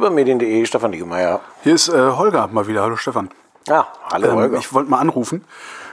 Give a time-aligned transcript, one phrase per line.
[0.00, 1.40] Übermedien.de, Stefan Niggemeier.
[1.62, 2.80] Hier ist äh, Holger mal wieder.
[2.82, 3.28] Hallo Stefan.
[3.68, 4.56] Ja, hallo Ähm, Holger.
[4.58, 5.44] ich wollte mal anrufen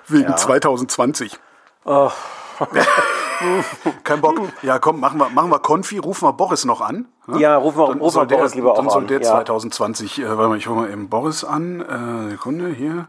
[0.08, 0.38] wegen Ja.
[0.38, 1.38] 2020.
[1.83, 2.10] Oh.
[4.06, 4.40] Kein Bock.
[4.62, 7.10] Ja, komm, machen wir, machen wir Konfi, rufen wir Boris noch an.
[7.28, 7.40] ne?
[7.42, 9.08] Ja, rufen wir, Dann rufen wir der, Boris lieber dann auch soll an.
[9.10, 9.28] der Ja.
[9.29, 11.81] 2020, äh, warte mal, ich hole mal eben Boris an.
[11.81, 13.08] Äh, Sekunde, hier.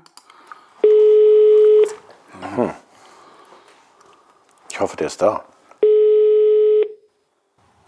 [4.70, 5.44] Ich hoffe, der ist da.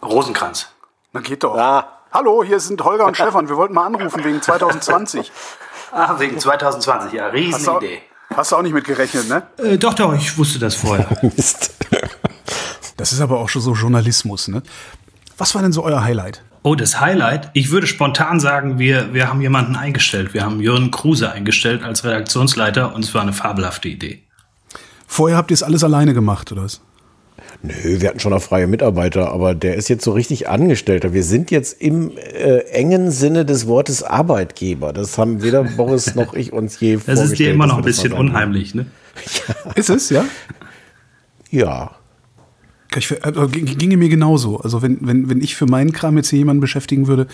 [0.01, 0.69] Rosenkranz.
[1.13, 1.57] Na geht doch.
[1.59, 1.97] Ah.
[2.13, 3.49] Hallo, hier sind Holger und Stefan.
[3.49, 5.31] Wir wollten mal anrufen wegen 2020.
[5.93, 7.99] Ah, wegen 2020, ja, Hast Riesenidee.
[8.37, 9.43] hast du auch nicht mit gerechnet, ne?
[9.59, 11.09] Äh, doch, doch, ich wusste das vorher.
[11.23, 11.75] Mist.
[12.97, 14.63] Das ist aber auch schon so Journalismus, ne?
[15.37, 16.45] Was war denn so euer Highlight?
[16.63, 17.51] Oh, das Highlight.
[17.55, 20.33] Ich würde spontan sagen, wir, wir haben jemanden eingestellt.
[20.33, 24.23] Wir haben Jürgen Kruse eingestellt als Redaktionsleiter und es war eine fabelhafte Idee.
[25.09, 26.81] Vorher habt ihr es alles alleine gemacht, oder was?
[27.63, 31.13] Nö, wir hatten schon noch freie Mitarbeiter, aber der ist jetzt so richtig Angestellter.
[31.13, 34.93] Wir sind jetzt im äh, engen Sinne des Wortes Arbeitgeber.
[34.95, 37.31] Das haben weder Boris noch ich uns je Das vorgestellt.
[37.33, 38.87] ist dir immer noch ein das bisschen unheimlich, ne?
[39.75, 40.25] Ist es, ja?
[41.51, 41.91] Ja.
[42.97, 44.57] Ich, also, ging- ginge mir genauso.
[44.59, 47.27] Also wenn, wenn, wenn ich für meinen Kram jetzt hier jemanden beschäftigen würde,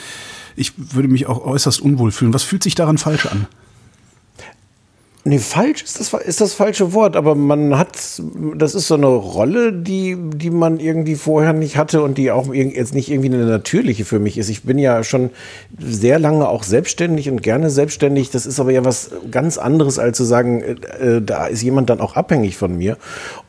[0.57, 2.35] ich würde mich auch äußerst unwohl fühlen.
[2.35, 3.47] Was fühlt sich daran falsch an?
[5.29, 7.99] Nee, falsch ist das, ist das falsche Wort, aber man hat,
[8.55, 12.55] das ist so eine Rolle, die, die man irgendwie vorher nicht hatte und die auch
[12.55, 14.49] jetzt nicht irgendwie eine natürliche für mich ist.
[14.51, 15.31] Ich bin ja schon
[15.81, 18.31] sehr lange auch selbstständig und gerne selbstständig.
[18.31, 21.91] Das ist aber ja was ganz anderes, als zu sagen, äh, äh, da ist jemand
[21.91, 22.97] dann auch abhängig von mir.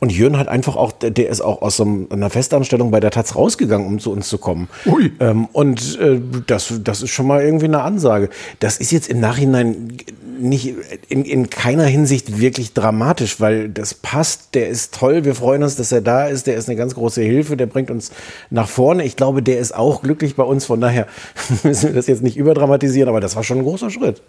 [0.00, 3.36] Und Jürgen hat einfach auch, der ist auch aus so einer Festanstellung bei der Taz
[3.36, 4.68] rausgegangen, um zu uns zu kommen.
[4.84, 5.12] Ui.
[5.20, 8.30] Ähm, und äh, das, das ist schon mal irgendwie eine Ansage.
[8.58, 9.96] Das ist jetzt im Nachhinein
[10.38, 10.74] nicht
[11.08, 15.76] in, in keiner Hinsicht wirklich dramatisch, weil das passt, der ist toll, wir freuen uns,
[15.76, 18.12] dass er da ist, der ist eine ganz große Hilfe, der bringt uns
[18.50, 19.04] nach vorne.
[19.04, 21.06] Ich glaube, der ist auch glücklich bei uns, von daher
[21.62, 24.22] müssen wir das jetzt nicht überdramatisieren, aber das war schon ein großer Schritt.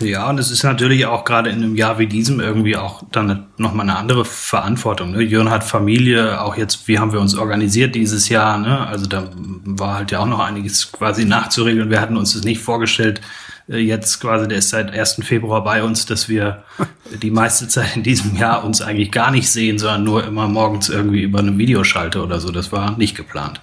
[0.00, 3.46] Ja, und es ist natürlich auch gerade in einem Jahr wie diesem irgendwie auch dann
[3.56, 5.12] nochmal eine andere Verantwortung.
[5.12, 5.22] Ne?
[5.22, 8.84] Jörn hat Familie, auch jetzt, wie haben wir uns organisiert dieses Jahr, ne?
[8.86, 9.30] Also da
[9.64, 11.88] war halt ja auch noch einiges quasi nachzuregeln.
[11.88, 13.20] Wir hatten uns das nicht vorgestellt,
[13.68, 15.20] jetzt quasi, der ist seit 1.
[15.22, 16.62] Februar bei uns, dass wir
[17.22, 20.88] die meiste Zeit in diesem Jahr uns eigentlich gar nicht sehen, sondern nur immer morgens
[20.88, 22.50] irgendwie über eine Videoschalte oder so.
[22.50, 23.60] Das war nicht geplant.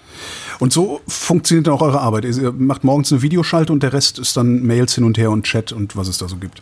[0.59, 2.25] Und so funktioniert dann auch eure Arbeit.
[2.25, 5.43] Ihr macht morgens eine Videoschalte und der Rest ist dann Mails hin und her und
[5.43, 6.61] Chat und was es da so gibt.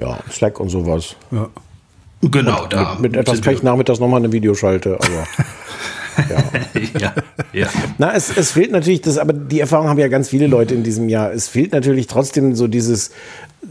[0.00, 1.16] Ja, Slack und sowas.
[1.30, 1.48] Ja.
[2.22, 2.94] Genau, da.
[2.94, 5.26] Mit, mit etwas Pech nachmittags nochmal eine Videoschalte, aber.
[7.00, 7.14] ja,
[7.52, 7.68] ja.
[7.98, 10.82] Na, es, es fehlt natürlich das, aber die Erfahrung haben ja ganz viele Leute in
[10.82, 11.32] diesem Jahr.
[11.32, 13.10] Es fehlt natürlich trotzdem so dieses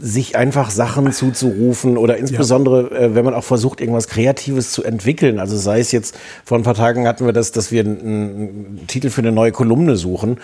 [0.00, 5.38] sich einfach Sachen zuzurufen oder insbesondere, äh, wenn man auch versucht, irgendwas Kreatives zu entwickeln.
[5.38, 8.80] Also sei es jetzt, vor ein paar Tagen hatten wir das, dass wir einen, einen
[8.86, 10.38] Titel für eine neue Kolumne suchen.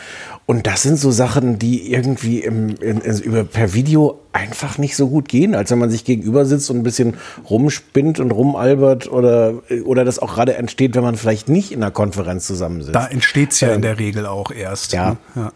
[0.47, 4.97] Und das sind so Sachen, die irgendwie im, in, in, über, per Video einfach nicht
[4.97, 7.15] so gut gehen, als wenn man sich gegenüber sitzt und ein bisschen
[7.49, 11.91] rumspinnt und rumalbert oder, oder das auch gerade entsteht, wenn man vielleicht nicht in einer
[11.91, 12.95] Konferenz zusammensitzt.
[12.95, 14.93] Da entsteht es ja in Ähm, der Regel auch erst.
[14.93, 15.11] ja.
[15.11, 15.17] ne?
[15.35, 15.53] ja.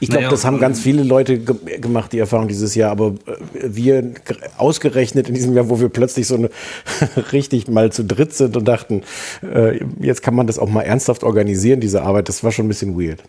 [0.00, 2.90] Ich glaube, Naja, das haben und- ganz viele Leute ge gemacht, die Erfahrung dieses Jahr,
[2.90, 4.12] aber äh, wir
[4.56, 6.50] ausgerechnet in diesem Jahr, wo wir plötzlich so eine
[7.32, 9.02] richtig mal zu dritt sind und dachten,
[9.42, 12.68] äh, jetzt kann man das auch mal ernsthaft organisieren, diese Arbeit, das war schon ein
[12.68, 13.22] bisschen weird.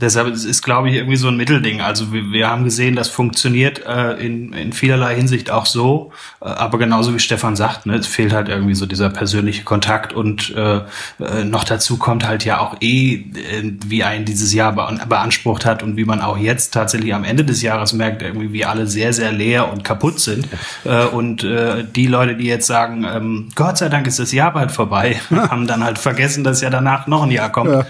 [0.00, 1.82] Deshalb ist, glaube ich, irgendwie so ein Mittelding.
[1.82, 6.12] Also wir, wir haben gesehen, das funktioniert äh, in, in vielerlei Hinsicht auch so.
[6.40, 10.14] Äh, aber genauso wie Stefan sagt, ne, es fehlt halt irgendwie so dieser persönliche Kontakt
[10.14, 10.76] und äh,
[11.18, 15.66] äh, noch dazu kommt halt ja auch eh, äh, wie ein dieses Jahr bean beansprucht
[15.66, 18.86] hat und wie man auch jetzt tatsächlich am Ende des Jahres merkt, irgendwie wie alle
[18.86, 20.48] sehr, sehr leer und kaputt sind.
[20.84, 24.54] Äh, und äh, die Leute, die jetzt sagen, ähm, Gott sei Dank ist das Jahr
[24.54, 27.84] bald vorbei, haben dann halt vergessen, dass ja danach noch ein Jahr kommt.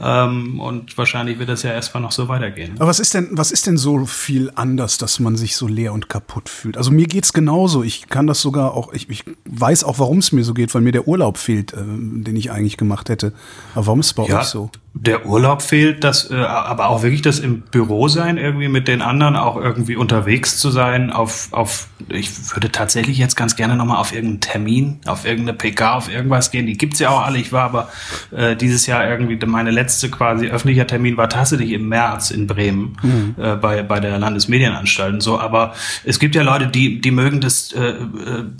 [0.00, 2.74] Ähm, und wahrscheinlich wird das ja erstmal noch so weitergehen.
[2.78, 5.92] Aber was ist denn, was ist denn so viel anders, dass man sich so leer
[5.92, 6.76] und kaputt fühlt?
[6.76, 7.82] Also mir geht's genauso.
[7.82, 10.82] Ich kann das sogar auch, ich, ich weiß auch, warum es mir so geht, weil
[10.82, 13.32] mir der Urlaub fehlt, äh, den ich eigentlich gemacht hätte.
[13.74, 14.70] Aber warum ist es bei euch so?
[14.94, 19.00] Der Urlaub fehlt, das, äh, aber auch wirklich das im Büro sein, irgendwie mit den
[19.00, 23.96] anderen auch irgendwie unterwegs zu sein, auf, auf, ich würde tatsächlich jetzt ganz gerne nochmal
[23.96, 26.66] auf irgendeinen Termin, auf irgendeine PK, auf irgendwas gehen.
[26.66, 27.38] Die gibt's ja auch alle.
[27.38, 27.88] Ich war aber
[28.32, 32.96] äh, dieses Jahr irgendwie, meine letzte quasi öffentlicher Termin war tatsächlich im März in Bremen
[33.38, 35.40] äh, bei, bei der Landesmedienanstalt und so.
[35.40, 35.72] Aber
[36.04, 37.96] es gibt ja Leute, die, die mögen das äh, äh,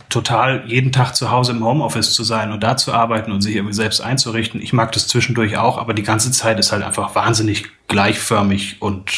[0.08, 3.54] total jeden Tag zu Hause im Homeoffice zu sein und da zu arbeiten und sich
[3.54, 4.62] irgendwie selbst einzurichten.
[4.62, 9.10] Ich mag das zwischendurch auch, aber die ganze Zeit ist halt einfach wahnsinnig gleichförmig und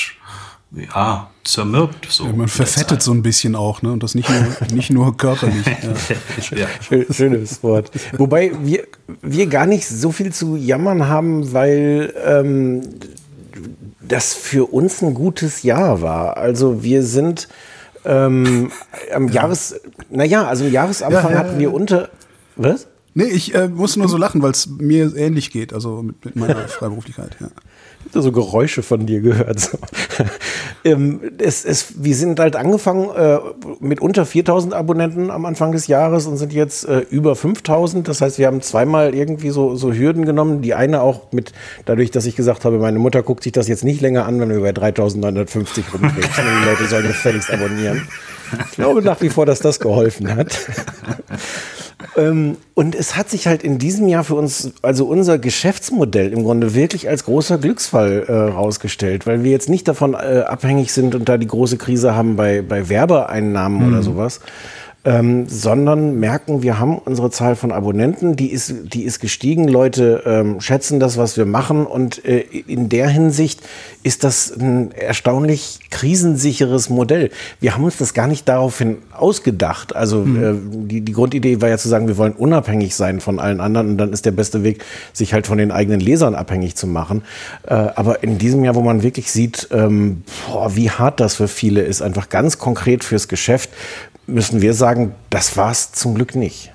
[0.73, 2.07] ja, zermürbt.
[2.11, 3.93] So Ja, man verfettet so ein bisschen auch, ne?
[3.93, 4.43] Und das nicht nur,
[4.73, 5.65] nicht nur körperlich.
[5.67, 6.57] Ja.
[6.59, 6.67] ja.
[6.81, 7.91] Schön- Schönes Wort.
[8.19, 8.85] Wobei wir,
[9.23, 12.81] wir gar nicht so viel zu jammern haben, weil ähm,
[14.01, 16.37] das für uns ein gutes Jahr war.
[16.37, 17.49] Also wir sind
[18.05, 18.71] ähm,
[19.15, 19.81] am Jahres,
[20.11, 22.11] naja, also im Jahresanfang Ja, ja, hatten wir unter,
[22.57, 22.87] was?
[23.17, 26.35] Nee, ich äh, muss nur so lachen, weil es mir ähnlich geht, also mit, mit
[26.35, 27.37] meiner Freiberuflichkeit.
[27.41, 28.21] Ja.
[28.21, 29.61] so Geräusche von dir gehört.
[29.61, 29.79] So.
[30.85, 33.39] ähm, es, es, wir sind halt angefangen äh,
[33.79, 38.09] mit unter 4000 Abonnenten am Anfang des Jahres und sind jetzt äh, über 5000.
[38.09, 40.61] Das heißt, wir haben zweimal irgendwie so, so Hürden genommen.
[40.61, 41.53] Die eine auch mit,
[41.85, 44.51] dadurch, dass ich gesagt habe, meine Mutter guckt sich das jetzt nicht länger an, wenn
[44.51, 46.15] wir bei 3950 rumdrehen.
[46.17, 48.09] die Leute sollen gefälligst abonnieren.
[48.71, 50.59] Ich glaube nach wie vor, dass das geholfen hat.
[52.17, 56.43] Ähm, und es hat sich halt in diesem Jahr für uns, also unser Geschäftsmodell im
[56.43, 61.15] Grunde wirklich als großer Glücksfall äh, rausgestellt, weil wir jetzt nicht davon äh, abhängig sind
[61.15, 64.41] und da die große Krise haben bei, bei Werbeeinnahmen oder sowas.
[65.07, 69.69] Ähm, sondern merken, wir haben unsere Zahl von Abonnenten, die ist, die ist gestiegen.
[69.69, 71.85] Leute ähm, schätzen das, was wir machen.
[71.85, 73.61] Und äh, in der Hinsicht
[74.03, 77.31] ist das ein erstaunlich krisensicheres Modell.
[77.61, 79.95] Wir haben uns das gar nicht daraufhin ausgedacht.
[79.95, 83.61] Also äh, die, die Grundidee war ja zu sagen, wir wollen unabhängig sein von allen
[83.61, 83.91] anderen.
[83.91, 87.25] Und dann ist der beste Weg, sich halt von den eigenen Lesern abhängig zu machen.
[87.67, 91.49] Äh, aber in diesem Jahr, wo man wirklich sieht, ähm, boah, wie hart das für
[91.49, 93.69] viele ist, einfach ganz konkret fürs Geschäft,
[94.27, 96.73] müssen wir sagen, das war es zum Glück nicht.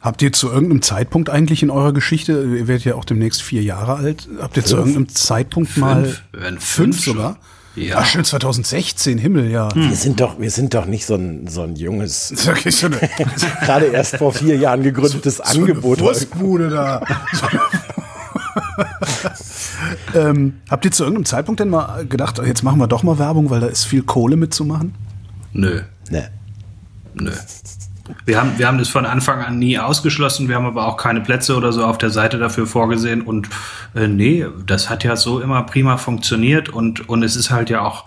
[0.00, 3.62] Habt ihr zu irgendeinem Zeitpunkt eigentlich in eurer Geschichte, ihr werdet ja auch demnächst vier
[3.62, 7.14] Jahre alt, habt ihr zu irgendeinem Zeitpunkt mal Fünf, wenn fünf fünf schon.
[7.14, 7.38] sogar?
[7.76, 7.96] Ja.
[7.98, 9.68] Ach, schön 2016, Himmel, ja.
[9.74, 12.98] Wir sind doch, wir sind doch nicht so ein, so ein junges, wirklich so eine,
[13.62, 15.98] gerade erst vor vier Jahren gegründetes Angebot.
[15.98, 17.02] So eine Wurstbude da.
[20.14, 23.50] ähm, habt ihr zu irgendeinem Zeitpunkt denn mal gedacht, jetzt machen wir doch mal Werbung,
[23.50, 24.94] weil da ist viel Kohle mitzumachen?
[25.54, 25.80] Nö,
[26.10, 26.28] Ne.
[27.14, 27.30] nö.
[28.26, 30.48] Wir haben, wir haben das von Anfang an nie ausgeschlossen.
[30.48, 33.22] Wir haben aber auch keine Plätze oder so auf der Seite dafür vorgesehen.
[33.22, 33.48] Und
[33.94, 36.68] äh, nee, das hat ja so immer prima funktioniert.
[36.68, 38.04] Und, und es ist halt ja auch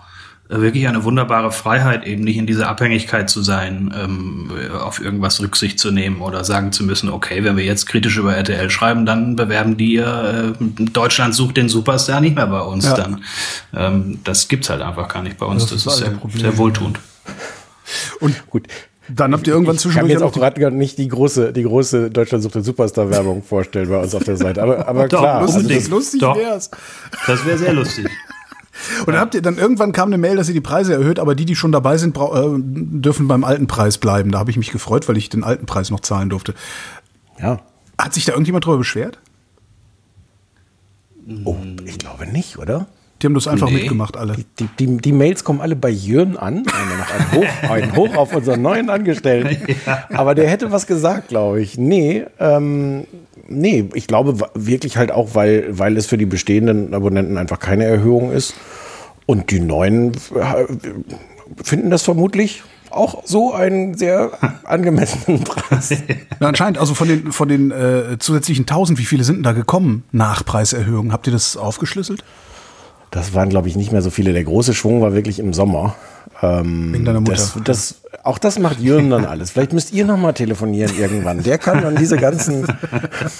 [0.50, 4.50] äh, wirklich eine wunderbare Freiheit, eben nicht in dieser Abhängigkeit zu sein, ähm,
[4.80, 8.36] auf irgendwas Rücksicht zu nehmen oder sagen zu müssen, okay, wenn wir jetzt kritisch über
[8.36, 10.52] RTL schreiben, dann bewerben die äh,
[10.92, 12.84] Deutschland sucht den Superstar nicht mehr bei uns.
[12.84, 12.94] Ja.
[12.94, 13.24] Dann
[13.74, 15.66] ähm, das gibt's halt einfach gar nicht bei uns.
[15.66, 17.00] Das Das, ist ist, halt sehr, sehr wohltuend.
[18.20, 18.68] Und Gut.
[19.08, 21.62] dann habt ihr irgendwann Ich kann zwischendurch mir jetzt auch gerade nicht die große, die
[21.62, 24.62] große Deutschland sucht den Superstar-Werbung vorstellen bei uns auf der Seite.
[24.62, 26.36] Aber, aber Doch, klar, also das, lustig Doch.
[26.36, 26.70] wär's.
[27.26, 28.06] Das wäre sehr lustig.
[29.00, 31.34] Und dann habt ihr dann irgendwann kam eine Mail, dass ihr die Preise erhöht, aber
[31.34, 32.20] die, die schon dabei sind, äh,
[32.56, 34.30] dürfen beim alten Preis bleiben.
[34.30, 36.54] Da habe ich mich gefreut, weil ich den alten Preis noch zahlen durfte.
[37.40, 37.60] ja.
[38.00, 39.18] Hat sich da irgendjemand drüber beschwert?
[41.44, 42.86] Oh, ich glaube nicht, oder?
[43.20, 43.74] Die haben das einfach Nee.
[43.78, 44.36] mitgemacht, alle.
[44.58, 46.64] Die, die, die Mails kommen alle bei Jürgen an.
[46.66, 49.56] Ein Hoch, ein Hoch auf unseren neuen Angestellten.
[50.10, 51.76] Aber der hätte was gesagt, glaube ich.
[51.78, 53.04] Nee, ähm,
[53.48, 57.84] nee, ich glaube wirklich halt auch, weil, weil es für die bestehenden Abonnenten einfach keine
[57.84, 58.54] Erhöhung ist.
[59.26, 60.64] Und die neuen äh,
[61.62, 64.30] finden das vermutlich auch so einen sehr
[64.64, 65.90] angemessenen Preis.
[66.40, 69.52] Ja, anscheinend, also von den, von den äh, zusätzlichen 1000, wie viele sind denn da
[69.52, 71.12] gekommen nach Preiserhöhung?
[71.12, 72.22] Habt ihr das aufgeschlüsselt?
[73.18, 74.32] Das waren, glaube ich, nicht mehr so viele.
[74.32, 75.96] Der große Schwung war wirklich im Sommer.
[76.40, 77.32] Ähm, Wegen deiner Mutter.
[77.32, 79.50] Das, das, auch das macht Jürgen dann alles.
[79.50, 81.42] Vielleicht müsst ihr noch mal telefonieren irgendwann.
[81.42, 82.64] Der kann dann diese ganzen,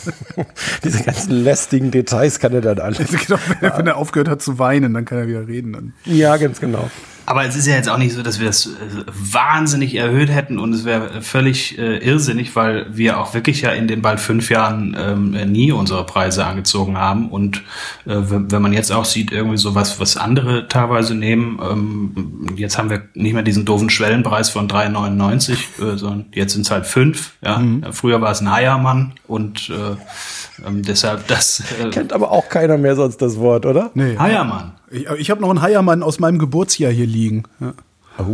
[0.82, 3.06] diese ganzen lästigen Details kann er dann alles.
[3.08, 5.72] Genau, wenn, er, wenn er aufgehört hat zu weinen, dann kann er wieder reden.
[5.72, 5.92] Dann.
[6.04, 6.90] Ja, ganz genau.
[7.28, 8.70] Aber es ist ja jetzt auch nicht so, dass wir das äh,
[9.06, 13.86] wahnsinnig erhöht hätten und es wäre völlig äh, irrsinnig, weil wir auch wirklich ja in
[13.86, 17.28] den bald fünf Jahren ähm, nie unsere Preise angezogen haben.
[17.28, 17.58] Und
[18.06, 22.78] äh, wenn, man jetzt auch sieht, irgendwie so was, was andere teilweise nehmen, ähm, jetzt
[22.78, 26.86] haben wir nicht mehr diesen doofen Schwellenpreis von 3,99, äh, sondern jetzt sind es halt
[26.86, 27.34] fünf.
[27.42, 27.62] Ja?
[27.92, 32.78] Früher war es ein Heiermann und äh, ähm, deshalb das äh, Kennt aber auch keiner
[32.78, 33.90] mehr sonst das Wort, oder?
[33.92, 34.16] Nee.
[34.18, 34.77] Heiermann.
[34.90, 37.44] Ich, ich habe noch einen Heiermann aus meinem Geburtsjahr hier liegen.
[37.60, 37.74] Ja.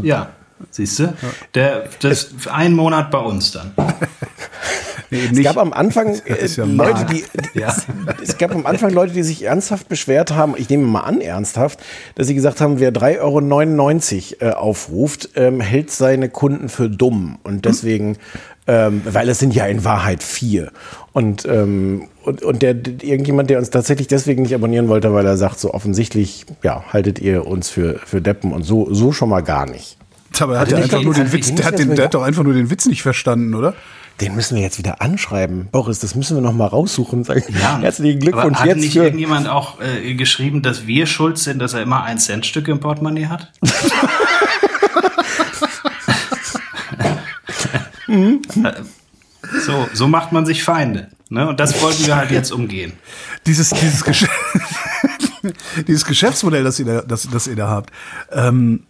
[0.03, 0.29] Ja,
[0.71, 1.13] siehst du?
[1.55, 3.73] Der, das ein Monat bei uns dann.
[5.11, 5.45] Nee, Es nicht.
[5.45, 7.25] gab am Anfang äh, ja Leute, die,
[7.59, 7.75] Ja.
[8.23, 11.79] es gab am Anfang Leute, die sich ernsthaft beschwert haben, ich nehme mal an, ernsthaft,
[12.17, 17.39] dass sie gesagt haben, wer 3,99 Euro äh, aufruft, ähm, hält seine Kunden für dumm.
[17.45, 18.17] Und deswegen,
[18.67, 20.73] ähm, weil es sind ja in Wahrheit vier.
[21.13, 25.37] Und, ähm, und, und der, irgendjemand, der uns tatsächlich deswegen nicht abonnieren wollte, weil er
[25.37, 29.43] sagt, so offensichtlich, ja, haltet ihr uns für, für Deppen und so, so schon mal
[29.43, 29.99] gar nicht.
[30.41, 32.15] Aber er hat Also ja nicht einfach nur den Witz, der hat, den, der hat
[32.15, 33.75] doch einfach nur den Witz nicht verstanden, oder?
[34.21, 35.69] Den müssen wir jetzt wieder anschreiben.
[35.73, 37.25] Boris, das müssen wir noch mal raussuchen.
[37.25, 37.79] Sagen, Ja.
[37.81, 41.59] Herzlichen Aber Glückwunsch hat jetzt nicht für irgendjemand auch äh, geschrieben, dass wir schuld sind,
[41.59, 43.53] dass er immer ein Centstück im Portemonnaie hat?
[49.67, 51.09] so, so macht man sich Feinde.
[51.29, 51.49] Ne?
[51.49, 52.93] Und das wollten wir halt jetzt umgehen.
[53.47, 54.33] Dieses, dieses Geschäft.
[55.87, 57.91] Dieses Geschäftsmodell, das ihr da, das, das ihr da habt,
[58.33, 58.85] ähm,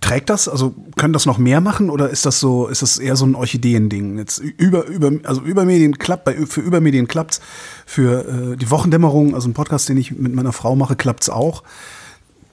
[0.00, 0.48] trägt das?
[0.48, 3.34] Also können das noch mehr machen oder ist das so, ist das eher so ein
[3.34, 4.18] Orchideending?
[4.18, 7.40] Jetzt über, über, also Übermedien klappt, bei, für Übermedien klappt's,
[7.86, 11.62] für äh, die Wochendämmerung, also ein Podcast, den ich mit meiner Frau mache, klappt's auch.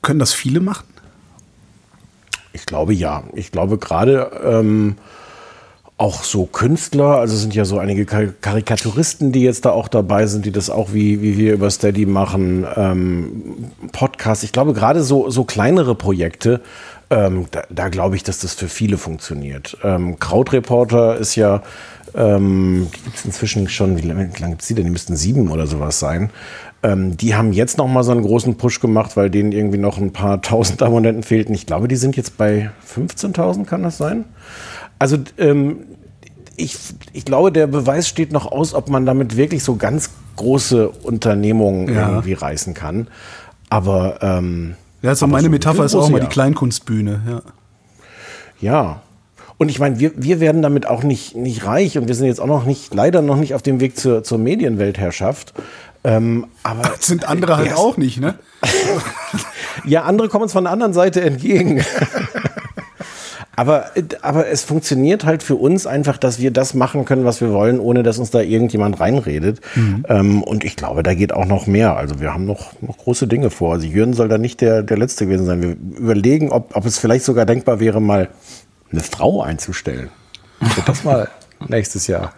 [0.02, 0.86] Können das viele machen?
[2.54, 3.24] Ich glaube ja.
[3.34, 4.96] Ich glaube gerade ähm,
[5.98, 10.46] auch so Künstler, also sind ja so einige Karikaturisten, die jetzt da auch dabei sind,
[10.46, 14.44] die das auch wie, wie wir über Steady machen, ähm, Podcasts.
[14.44, 16.62] Ich glaube gerade so, so kleinere Projekte,
[17.10, 19.78] ähm, da, da glaube ich, dass das für viele funktioniert.
[19.84, 21.64] Ähm, Krautreporter ist ja,
[22.14, 24.86] ähm, die gibt es inzwischen schon, wie lange, lange gibt es die denn?
[24.86, 26.30] Die müssten sieben oder sowas sein.
[26.84, 29.98] Ähm, die haben jetzt noch mal so einen großen Push gemacht, weil denen irgendwie noch
[29.98, 31.56] ein paar tausend Abonnenten fehlten.
[31.56, 34.26] Ich glaube, die sind jetzt bei 15.000, kann das sein?
[35.00, 35.86] Also ähm,
[36.56, 36.78] ich,
[37.14, 41.94] ich glaube, der Beweis steht noch aus, ob man damit wirklich so ganz große Unternehmungen
[41.94, 42.10] ja.
[42.10, 43.08] irgendwie reißen kann.
[43.70, 47.22] Aber ähm, ja, also meine so Metapher ist auch immer die Kleinkunstbühne.
[47.28, 47.42] Ja.
[48.60, 49.02] ja.
[49.60, 52.40] Und ich meine, wir, wir werden damit auch nicht, nicht reich und wir sind jetzt
[52.40, 55.54] auch noch nicht, leider noch nicht auf dem Weg zur, zur Medienweltherrschaft.
[56.04, 58.36] Ähm, aber das sind andere halt auch nicht, ne?
[59.86, 61.84] ja, andere kommen uns von der anderen Seite entgegen.
[63.58, 63.88] aber,
[64.22, 67.80] aber es funktioniert halt für uns einfach, dass wir das machen können, was wir wollen,
[67.80, 69.62] ohne dass uns da irgendjemand reinredet.
[69.74, 70.06] Mhm.
[70.08, 71.98] Ähm, und ich glaube, da geht auch noch mehr.
[71.98, 73.74] Also wir haben noch, noch große Dinge vor.
[73.74, 75.64] Also Jürgen soll da nicht der, der Letzte gewesen sein.
[75.64, 78.30] Wir überlegen, ob, ob es vielleicht sogar denkbar wäre, mal
[78.92, 80.10] eine Frau einzustellen.
[80.86, 81.28] Das mal
[81.68, 82.34] nächstes Jahr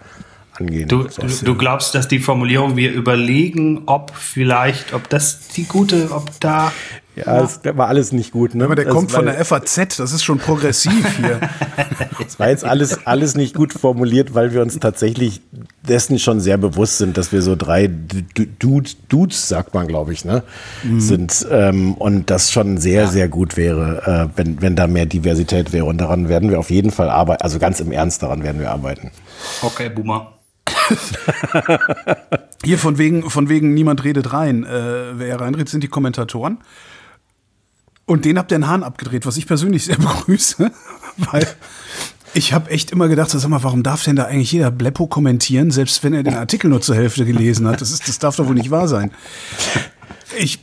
[0.59, 0.87] angehen.
[0.87, 6.11] Du, du, du, glaubst, dass die Formulierung, wir überlegen, ob vielleicht, ob das die gute,
[6.11, 6.71] ob da.
[7.15, 8.55] Ja, das war alles nicht gut.
[8.55, 8.63] Ne?
[8.63, 11.39] Aber der das kommt von der FAZ, das ist schon progressiv hier.
[12.25, 15.41] Es war jetzt alles, alles nicht gut formuliert, weil wir uns tatsächlich
[15.87, 20.25] dessen schon sehr bewusst sind, dass wir so drei Dudes, Dudes sagt man, glaube ich,
[20.25, 20.43] ne,
[20.83, 20.99] mhm.
[20.99, 21.47] sind.
[21.49, 23.07] Ähm, und das schon sehr, ja.
[23.07, 25.85] sehr gut wäre, äh, wenn, wenn da mehr Diversität wäre.
[25.85, 27.41] Und daran werden wir auf jeden Fall arbeiten.
[27.41, 29.11] Also ganz im Ernst, daran werden wir arbeiten.
[29.61, 30.38] Okay, Boomer.
[32.63, 34.63] Hier von wegen, von wegen niemand redet rein.
[34.63, 36.59] Äh, wer reinredet, sind die Kommentatoren.
[38.05, 40.71] Und den habt ihr den Hahn abgedreht, was ich persönlich sehr begrüße,
[41.31, 41.47] weil
[42.33, 45.71] ich habe echt immer gedacht, sag mal, warum darf denn da eigentlich jeder Bleppo kommentieren,
[45.71, 47.81] selbst wenn er den Artikel nur zur Hälfte gelesen hat?
[47.81, 49.11] Das, ist, das darf doch wohl nicht wahr sein.
[50.37, 50.59] Ich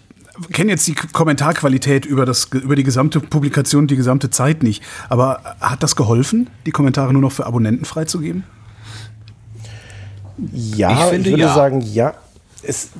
[0.52, 4.83] kenne jetzt die Kommentarqualität über, das, über die gesamte Publikation, die gesamte Zeit nicht.
[5.09, 8.45] Aber hat das geholfen, die Kommentare nur noch für Abonnenten freizugeben?
[10.52, 11.55] Ja, ich, finde, ich würde ja.
[11.55, 12.14] sagen, ja.
[12.62, 12.90] Es,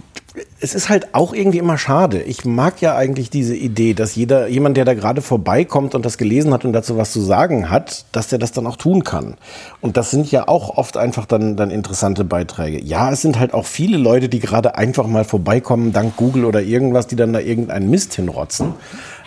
[0.61, 2.23] es ist halt auch irgendwie immer schade.
[2.23, 6.19] Ich mag ja eigentlich diese Idee, dass jeder, jemand, der da gerade vorbeikommt und das
[6.19, 9.37] gelesen hat und dazu was zu sagen hat, dass der das dann auch tun kann.
[9.81, 12.83] Und das sind ja auch oft einfach dann, dann interessante Beiträge.
[12.83, 16.63] Ja, es sind halt auch viele Leute, die gerade einfach mal vorbeikommen, dank Google oder
[16.63, 18.75] irgendwas, die dann da irgendeinen Mist hinrotzen.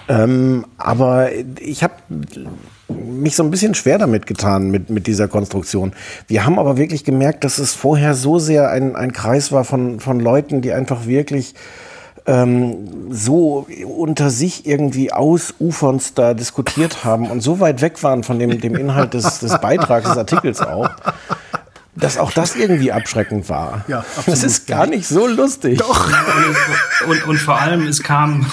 [0.07, 1.93] Ähm, aber ich habe
[2.89, 5.93] mich so ein bisschen schwer damit getan mit, mit dieser Konstruktion.
[6.27, 9.99] Wir haben aber wirklich gemerkt, dass es vorher so sehr ein, ein Kreis war von,
[9.99, 11.53] von Leuten, die einfach wirklich
[12.25, 18.39] ähm, so unter sich irgendwie ausufernd da diskutiert haben und so weit weg waren von
[18.39, 20.89] dem, dem Inhalt des, des Beitrags, des Artikels auch,
[21.99, 23.83] dass auch das irgendwie abschreckend war.
[23.87, 24.27] Ja, absolut.
[24.27, 25.79] Das ist gar nicht so lustig.
[25.79, 26.07] Doch.
[26.07, 28.45] Und, und, und vor allem, es kam,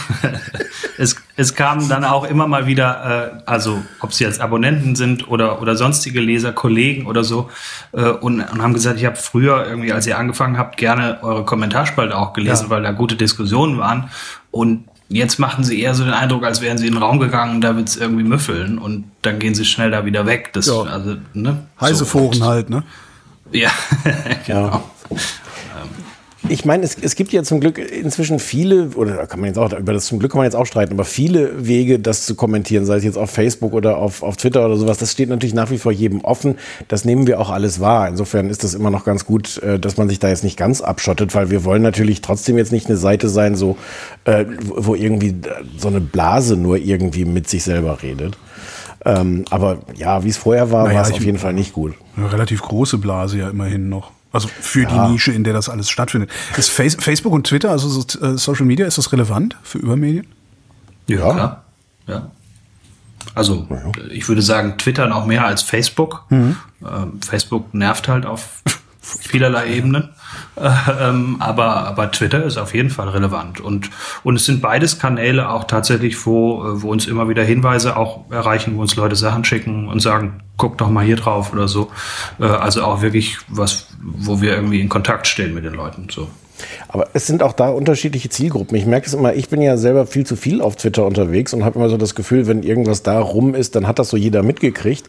[0.98, 5.28] es, es kamen dann auch immer mal wieder, äh, also ob sie jetzt Abonnenten sind
[5.28, 7.50] oder, oder sonstige Leser, Kollegen oder so,
[7.92, 11.44] äh, und, und haben gesagt, ich habe früher irgendwie, als ihr angefangen habt, gerne eure
[11.44, 12.70] Kommentarspalte auch gelesen, ja.
[12.70, 14.10] weil da gute Diskussionen waren.
[14.50, 17.60] Und Jetzt machen sie eher so den Eindruck, als wären sie in den Raum gegangen,
[17.60, 20.50] da wird es irgendwie müffeln und dann gehen sie schnell da wieder weg.
[20.52, 20.82] Das, ja.
[20.82, 21.58] also, ne?
[21.80, 22.04] Heiße so.
[22.06, 22.82] Foren halt, ne?
[23.62, 23.70] Ja,
[24.46, 24.66] genau.
[24.66, 24.82] Ja.
[26.48, 29.72] Ich meine, es, es gibt ja zum Glück inzwischen viele, oder kann man jetzt auch,
[29.72, 32.84] über das zum Glück kann man jetzt auch streiten, aber viele Wege, das zu kommentieren,
[32.84, 35.70] sei es jetzt auf Facebook oder auf, auf Twitter oder sowas, das steht natürlich nach
[35.70, 36.56] wie vor jedem offen.
[36.88, 38.08] Das nehmen wir auch alles wahr.
[38.08, 40.80] Insofern ist das immer noch ganz gut, äh, dass man sich da jetzt nicht ganz
[40.82, 43.76] abschottet, weil wir wollen natürlich trotzdem jetzt nicht eine Seite sein, so,
[44.25, 45.34] äh, wo irgendwie
[45.76, 48.36] so eine Blase nur irgendwie mit sich selber redet.
[49.06, 51.94] Ähm, aber ja, wie es vorher war, naja, war es auf jeden Fall nicht gut.
[52.16, 54.10] Eine relativ große Blase ja immerhin noch.
[54.32, 54.88] Also für ja.
[55.06, 56.30] die Nische, in der das alles stattfindet.
[56.56, 60.26] Ist Face Facebook und Twitter, also so, äh, Social Media, ist das relevant für Übermedien?
[61.06, 61.32] Ja, ja.
[61.32, 61.64] klar.
[62.08, 62.30] Ja.
[63.34, 63.66] Also
[64.10, 66.25] ich würde sagen, Twitter noch mehr als Facebook.
[66.30, 66.56] Mhm.
[66.82, 68.62] Ähm, Facebook nervt halt auf
[69.00, 70.10] vielerlei Ebenen.
[70.56, 70.70] Äh,
[71.00, 73.60] ähm, aber, aber Twitter ist auf jeden Fall relevant.
[73.60, 73.90] Und,
[74.25, 78.30] und es sind beides Kanäle auch tatsächlich, wo, äh, wo uns immer wieder Hinweise auch
[78.30, 81.90] erreichen, wo uns Leute Sachen schicken und sagen, guck doch mal hier drauf oder so.
[82.40, 86.08] Äh, also auch wirklich was, wo wir irgendwie in Kontakt stehen mit den Leuten.
[86.10, 86.28] So.
[86.88, 88.76] Aber es sind auch da unterschiedliche Zielgruppen.
[88.76, 91.64] Ich merke es immer, ich bin ja selber viel zu viel auf Twitter unterwegs und
[91.64, 94.42] habe immer so das Gefühl, wenn irgendwas da rum ist, dann hat das so jeder
[94.42, 95.06] mitgekriegt.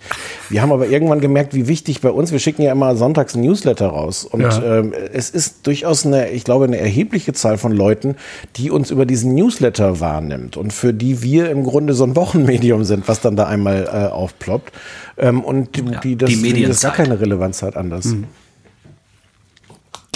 [0.50, 3.42] Wir haben aber irgendwann gemerkt, wie wichtig bei uns, wir schicken ja immer sonntags ein
[3.42, 4.26] Newsletter raus.
[4.26, 4.80] Und ja.
[4.80, 8.16] ähm, es ist durchaus eine, ich glaube, eine erhebliche Zahl von Leuten,
[8.56, 12.84] die uns über diesen Newsletter wahrnimmt und für die wir im Grunde so ein Wochenmedium
[12.84, 14.74] sind, was dann da einmal äh, aufploppt.
[15.18, 18.06] Ähm, und ja, die, das, die das gar keine Relevanz hat anders.
[18.06, 18.26] Mhm.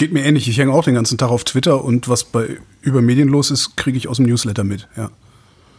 [0.02, 0.48] Geht mir ähnlich.
[0.48, 3.76] Ich hänge auch den ganzen Tag auf Twitter und was bei über Medien los ist,
[3.76, 4.88] kriege ich aus dem Newsletter mit.
[4.96, 5.10] Ja.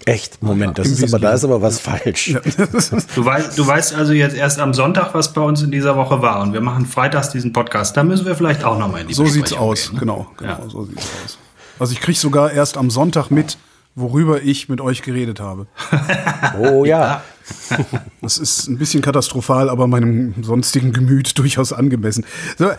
[0.06, 0.42] Echt?
[0.42, 2.30] Moment, das ist aber, da ist aber was falsch.
[2.30, 2.40] Ja.
[3.16, 6.22] Du, weißt, du weißt also jetzt erst am Sonntag, was bei uns in dieser Woche
[6.22, 6.42] war.
[6.42, 7.98] Und wir machen freitags diesen Podcast.
[7.98, 10.00] Da müssen wir vielleicht auch nochmal in die So sieht's aus, gehen, ne?
[10.00, 10.32] genau.
[10.38, 10.70] genau ja.
[10.70, 11.38] So sieht's aus.
[11.80, 13.58] Also ich kriege sogar erst am Sonntag mit,
[13.94, 15.68] worüber ich mit euch geredet habe.
[16.62, 17.24] oh ja.
[18.22, 22.26] Das ist ein bisschen katastrophal, aber meinem sonstigen Gemüt durchaus angemessen.
[22.58, 22.72] So,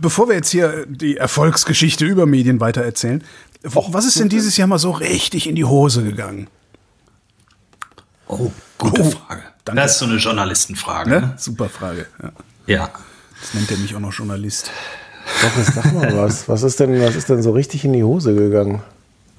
[0.00, 3.22] bevor wir jetzt hier die Erfolgsgeschichte über Medien weitererzählen,
[3.62, 6.48] was ist denn dieses Jahr mal so richtig in die Hose gegangen?
[8.26, 9.42] Oh, gute oh, Frage.
[9.64, 9.82] Danke.
[9.82, 11.10] Das ist so eine Journalistenfrage.
[11.10, 11.20] Ne?
[11.20, 11.34] Ne?
[11.36, 12.06] Super Frage.
[12.22, 12.32] Ja.
[12.66, 12.90] ja.
[13.40, 14.70] Das nennt er mich auch noch Journalist.
[15.42, 16.48] Doch, sag mal was.
[16.48, 18.82] Was ist denn, was ist denn so richtig in die Hose gegangen?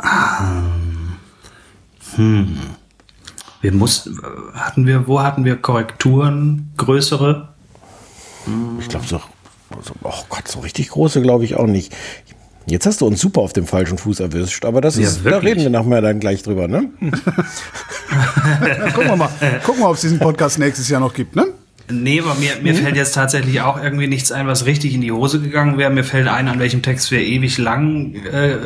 [0.01, 1.17] Ähm,
[2.15, 2.59] hm.
[3.61, 4.19] Wir mussten,
[4.53, 7.49] hatten wir, wo hatten wir Korrekturen, größere?
[8.79, 9.19] Ich glaube, so,
[9.81, 11.95] so, oh Gott, so richtig große glaube ich auch nicht.
[12.65, 15.37] Jetzt hast du uns super auf dem falschen Fuß erwischt, aber das ist, ja, da
[15.39, 16.89] reden wir nachher dann gleich drüber, ne?
[18.93, 19.29] gucken wir mal,
[19.65, 21.47] gucken wir, ob es diesen Podcast nächstes Jahr noch gibt, ne?
[21.91, 22.77] Nee, aber mir, mir mhm.
[22.77, 25.89] fällt jetzt tatsächlich auch irgendwie nichts ein, was richtig in die Hose gegangen wäre.
[25.89, 28.57] Mir fällt ein, an welchem Text wir ewig lang äh,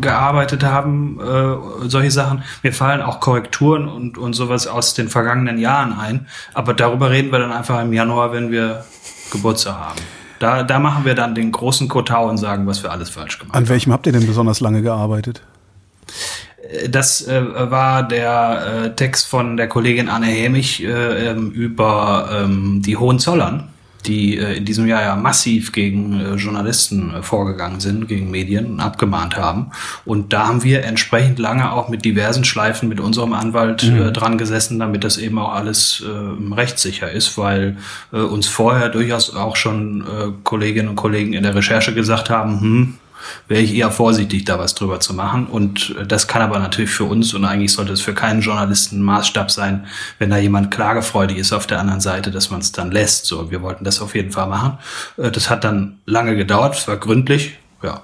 [0.00, 2.42] gearbeitet haben, äh, solche Sachen.
[2.62, 6.26] Mir fallen auch Korrekturen und, und sowas aus den vergangenen Jahren ein.
[6.52, 8.84] Aber darüber reden wir dann einfach im Januar, wenn wir
[9.30, 10.00] Geburtstag haben.
[10.40, 13.54] Da, da machen wir dann den großen Kotau und sagen, was wir alles falsch gemacht
[13.54, 13.64] haben.
[13.64, 15.42] An welchem habt ihr denn besonders lange gearbeitet?
[16.88, 22.80] Das äh, war der äh, Text von der Kollegin Anne Hämich äh, ähm, über ähm,
[22.82, 23.68] die Hohenzollern,
[24.06, 28.66] die äh, in diesem Jahr ja massiv gegen äh, Journalisten äh, vorgegangen sind, gegen Medien
[28.66, 29.72] und abgemahnt haben.
[30.04, 34.12] Und da haben wir entsprechend lange auch mit diversen Schleifen mit unserem Anwalt mhm.
[34.12, 36.02] dran gesessen, damit das eben auch alles
[36.52, 37.76] rechtssicher ist, weil
[38.10, 40.04] uns vorher durchaus auch schon
[40.44, 42.94] Kolleginnen und Kollegen in der Recherche gesagt haben, hm,
[43.48, 45.46] wäre ich eher vorsichtig, da was drüber zu machen.
[45.46, 49.02] Und äh, das kann aber natürlich für uns und eigentlich sollte es für keinen Journalisten
[49.02, 49.86] Maßstab sein,
[50.18, 53.26] wenn da jemand klagefreudig ist auf der anderen Seite, dass man es dann lässt.
[53.26, 54.78] So, wir wollten das auf jeden Fall machen.
[55.16, 58.02] Äh, das hat dann lange gedauert, es war gründlich, ja.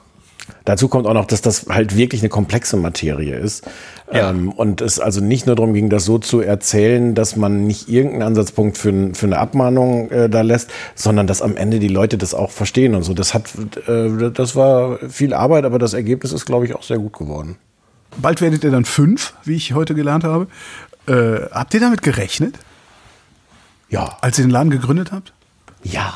[0.64, 3.66] Dazu kommt auch noch, dass das halt wirklich eine komplexe Materie ist.
[4.12, 4.30] Ja.
[4.30, 7.88] Ähm, und es also nicht nur darum ging, das so zu erzählen, dass man nicht
[7.88, 12.18] irgendeinen Ansatzpunkt für, für eine Abmahnung äh, da lässt, sondern dass am Ende die Leute
[12.18, 13.14] das auch verstehen und so.
[13.14, 13.52] Das hat,
[13.88, 17.56] äh, das war viel Arbeit, aber das Ergebnis ist, glaube ich, auch sehr gut geworden.
[18.16, 20.48] Bald werdet ihr dann fünf, wie ich heute gelernt habe.
[21.06, 22.58] Äh, habt ihr damit gerechnet?
[23.88, 24.16] Ja.
[24.20, 25.32] Als ihr den Laden gegründet habt?
[25.82, 26.12] Ja.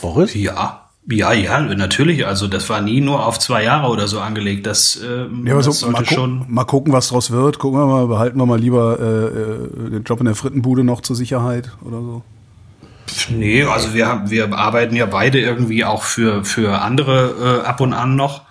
[0.00, 0.34] Boris?
[0.34, 0.87] Ja.
[1.10, 2.26] Ja, ja, natürlich.
[2.26, 4.66] Also das war nie nur auf zwei Jahre oder so angelegt.
[4.66, 6.44] Das, äh, ja, das sollte mal schon.
[6.48, 7.58] Mal gucken, was draus wird.
[7.58, 11.00] Gucken wir mal, behalten wir mal lieber äh, äh, den Job in der Frittenbude noch
[11.00, 12.22] zur Sicherheit oder so.
[13.30, 17.94] Nee, also wir, wir arbeiten ja beide irgendwie auch für, für andere äh, ab und
[17.94, 18.42] an noch.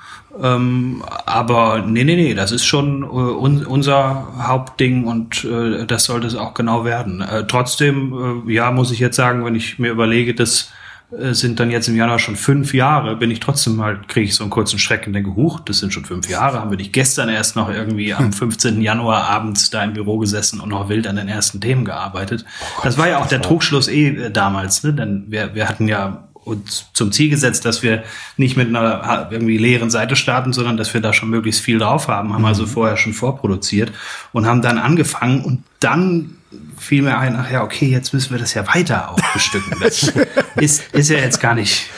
[0.42, 6.06] Ähm, aber nee, nee, nee, das ist schon äh, un, unser Hauptding und äh, das
[6.06, 7.22] sollte es auch genau werden.
[7.22, 10.72] Äh, trotzdem, äh, ja, muss ich jetzt sagen, wenn ich mir überlege, dass
[11.10, 14.44] sind dann jetzt im Januar schon fünf Jahre, bin ich trotzdem halt, kriege ich so
[14.44, 17.30] einen kurzen Schreck und denke, huch, das sind schon fünf Jahre, haben wir nicht gestern
[17.30, 18.76] erst noch irgendwie am 15.
[18.76, 18.82] Hm.
[18.82, 22.44] Januar abends da im Büro gesessen und noch wild an den ersten Themen gearbeitet.
[22.78, 24.94] Oh das war ja auch der Trugschluss eh äh, damals, ne?
[24.94, 28.04] denn wir, wir hatten ja uns zum Ziel gesetzt, dass wir
[28.36, 32.08] nicht mit einer irgendwie leeren Seite starten, sondern dass wir da schon möglichst viel drauf
[32.08, 32.68] haben, haben also mhm.
[32.68, 33.92] vorher schon vorproduziert
[34.34, 36.38] und haben dann angefangen und dann
[36.78, 39.74] fiel mir ein, ach ja, okay, jetzt müssen wir das ja weiter aufbestücken.
[39.82, 40.12] Das
[40.58, 41.90] ist, ist ja jetzt gar nicht,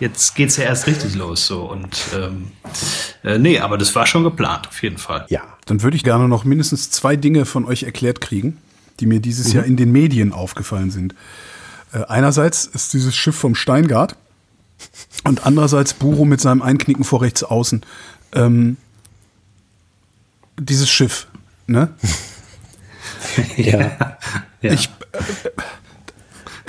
[0.00, 2.52] jetzt geht's ja erst richtig los so und ähm,
[3.24, 5.26] äh, nee, aber das war schon geplant, auf jeden Fall.
[5.28, 8.58] Ja, dann würde ich gerne noch mindestens zwei Dinge von euch erklärt kriegen,
[9.00, 9.54] die mir dieses mhm.
[9.54, 11.14] Jahr in den Medien aufgefallen sind.
[11.92, 14.16] Äh, einerseits ist dieses Schiff vom Steingart
[15.24, 17.84] und andererseits Buro mit seinem Einknicken vor rechts außen.
[18.32, 18.76] Ähm,
[20.58, 21.28] dieses Schiff,
[21.66, 21.94] ne?
[23.56, 23.90] ja.
[24.62, 24.72] ja.
[24.72, 25.18] Ich, äh,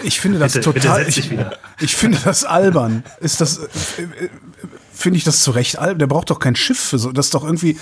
[0.03, 1.05] ich finde das bitte, total.
[1.05, 1.31] Bitte ich,
[1.79, 3.03] ich, finde das albern.
[3.19, 3.57] Ist das.
[3.57, 4.29] Äh,
[4.93, 5.99] finde ich das zu Recht albern?
[5.99, 7.12] Der braucht doch kein Schiff für so.
[7.12, 7.77] Das ist doch irgendwie.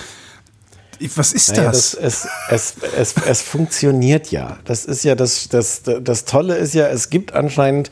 [1.15, 1.91] Was ist naja, das?
[1.91, 4.57] das es, es, es, es funktioniert ja.
[4.65, 7.91] Das ist ja das, das, das Tolle ist ja, es gibt anscheinend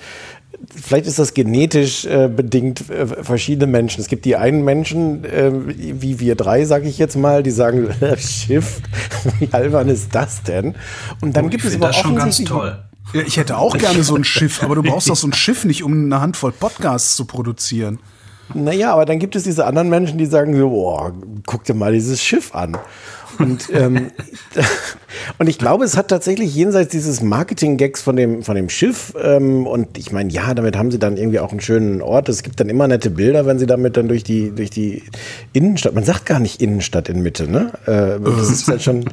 [0.84, 4.02] vielleicht ist das genetisch äh, bedingt äh, verschiedene Menschen.
[4.02, 7.90] Es gibt die einen Menschen, äh, wie wir drei, sage ich jetzt mal, die sagen,
[8.18, 8.82] Schiff,
[9.40, 10.76] wie albern ist das denn?
[11.22, 12.78] Und dann oh, gibt es aber das schon ganz toll.
[13.16, 15.64] Ja, ich hätte auch gerne so ein Schiff, aber du brauchst doch so ein Schiff
[15.64, 18.00] nicht, um eine Handvoll Podcasts zu produzieren.
[18.54, 21.14] Naja, aber dann gibt es diese anderen Menschen, die sagen so, boah,
[21.46, 22.78] guck dir mal dieses Schiff an.
[23.40, 24.12] Und, ähm,
[25.38, 29.68] und ich glaube, es hat tatsächlich jenseits dieses Marketing-Gags von dem, von dem Schiff, ähm,
[29.68, 32.30] und ich meine, ja, damit haben sie dann irgendwie auch einen schönen Ort.
[32.30, 35.04] Es gibt dann immer nette Bilder, wenn sie damit dann durch die, durch die
[35.54, 37.72] Innenstadt, man sagt gar nicht Innenstadt in Mitte, ne?
[37.86, 39.06] Äh, das ist halt schon,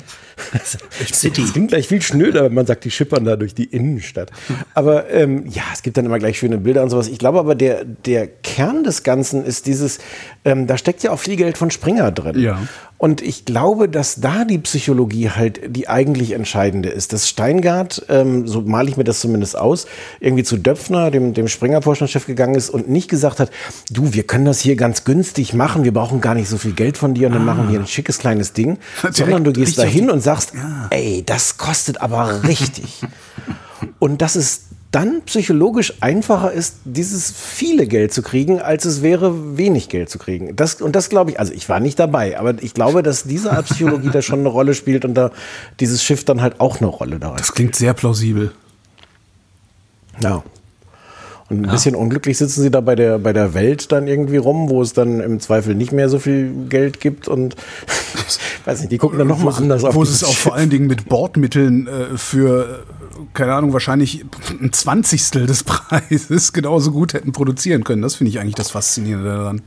[1.13, 1.43] City.
[1.43, 4.31] Das klingt gleich viel schnöder, wenn man sagt, die schippern da durch die Innenstadt.
[4.75, 7.09] Aber ähm, ja, es gibt dann immer gleich schöne Bilder und sowas.
[7.09, 9.99] Ich glaube aber, der, der Kern des Ganzen ist dieses,
[10.45, 12.39] ähm, da steckt ja auch viel Geld von Springer drin.
[12.39, 12.63] Ja.
[13.03, 17.13] Und ich glaube, dass da die Psychologie halt die eigentlich entscheidende ist.
[17.13, 19.89] Dass Steingart, ähm, so male ich mir das zumindest aus,
[20.21, 23.51] irgendwie zu Döpfner, dem, dem Springer-Vorstandschef gegangen ist und nicht gesagt hat,
[23.91, 26.97] du, wir können das hier ganz günstig machen, wir brauchen gar nicht so viel Geld
[26.97, 27.55] von dir und dann ah.
[27.55, 28.79] machen wir ein schickes kleines Ding.
[29.11, 30.87] Sondern du gehst da hin und sagst, ja.
[30.91, 33.01] ey, das kostet aber richtig.
[33.99, 39.57] und das ist dann psychologisch einfacher ist, dieses viele Geld zu kriegen, als es wäre,
[39.57, 40.55] wenig Geld zu kriegen.
[40.55, 43.53] Das, und das glaube ich, also ich war nicht dabei, aber ich glaube, dass diese
[43.53, 45.31] Art Psychologie da schon eine Rolle spielt und da
[45.81, 48.53] dieses Schiff dann halt auch eine Rolle da Das klingt sehr plausibel.
[50.21, 50.45] Ja.
[51.53, 51.71] Ein ja.
[51.71, 54.93] bisschen unglücklich sitzen sie da bei der, bei der Welt dann irgendwie rum, wo es
[54.93, 57.57] dann im Zweifel nicht mehr so viel Geld gibt und
[58.65, 59.95] weiß nicht, die gucken dann nochmal anders auf.
[59.95, 62.85] Wo es auch vor allen Dingen mit Bordmitteln äh, für
[63.35, 64.25] keine Ahnung, wahrscheinlich
[64.61, 68.03] ein Zwanzigstel des Preises genauso gut hätten produzieren können.
[68.03, 69.63] Das finde ich eigentlich das Faszinierende daran.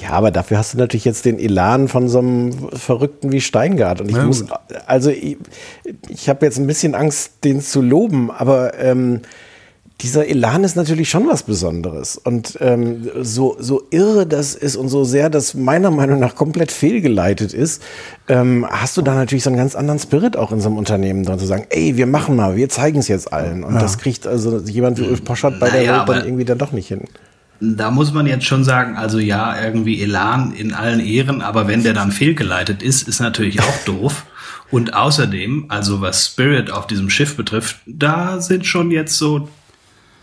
[0.00, 4.00] Ja, aber dafür hast du natürlich jetzt den Elan von so einem Verrückten wie Steingart.
[4.00, 4.44] Und ich ja, muss,
[4.86, 5.38] also ich,
[6.08, 9.22] ich habe jetzt ein bisschen Angst, den zu loben, aber ähm,
[10.00, 12.16] dieser Elan ist natürlich schon was Besonderes.
[12.16, 16.70] Und ähm, so, so irre das ist und so sehr das meiner Meinung nach komplett
[16.70, 17.82] fehlgeleitet ist,
[18.28, 21.24] ähm, hast du da natürlich so einen ganz anderen Spirit auch in so einem Unternehmen
[21.24, 23.64] drin, zu sagen, ey, wir machen mal, wir zeigen es jetzt allen.
[23.64, 23.80] Und ja.
[23.80, 26.70] das kriegt also jemand wie Ulf Poschert bei naja, der Welt dann irgendwie dann doch
[26.70, 27.02] nicht hin.
[27.60, 31.82] Da muss man jetzt schon sagen, also ja, irgendwie Elan in allen Ehren, aber wenn
[31.82, 34.26] der dann fehlgeleitet ist, ist natürlich auch doof.
[34.70, 39.48] Und außerdem, also was Spirit auf diesem Schiff betrifft, da sind schon jetzt so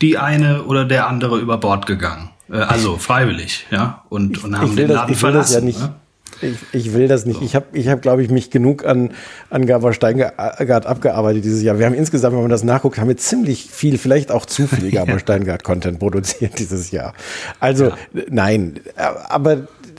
[0.06, 2.30] die eine oder der andere über Bord gegangen.
[2.52, 4.04] Äh, also freiwillig, ja.
[4.10, 5.54] Und, und haben den Laden das, verlassen.
[5.54, 5.96] Ja nicht, ne?
[6.42, 7.42] ich, ich, will das nicht.
[7.42, 9.12] Ich habe, ich hab, glaube ich, mich genug an,
[9.50, 11.80] an Gabor Steingart abgearbeitet dieses Jahr.
[11.80, 14.92] Wir haben insgesamt, wenn man das nachguckt, haben wir ziemlich viel, vielleicht auch zu viel
[14.92, 17.14] Gabor Steingart-Content produziert dieses Jahr.
[17.60, 17.96] Also, ja.
[18.30, 18.80] nein.
[18.96, 19.54] Aber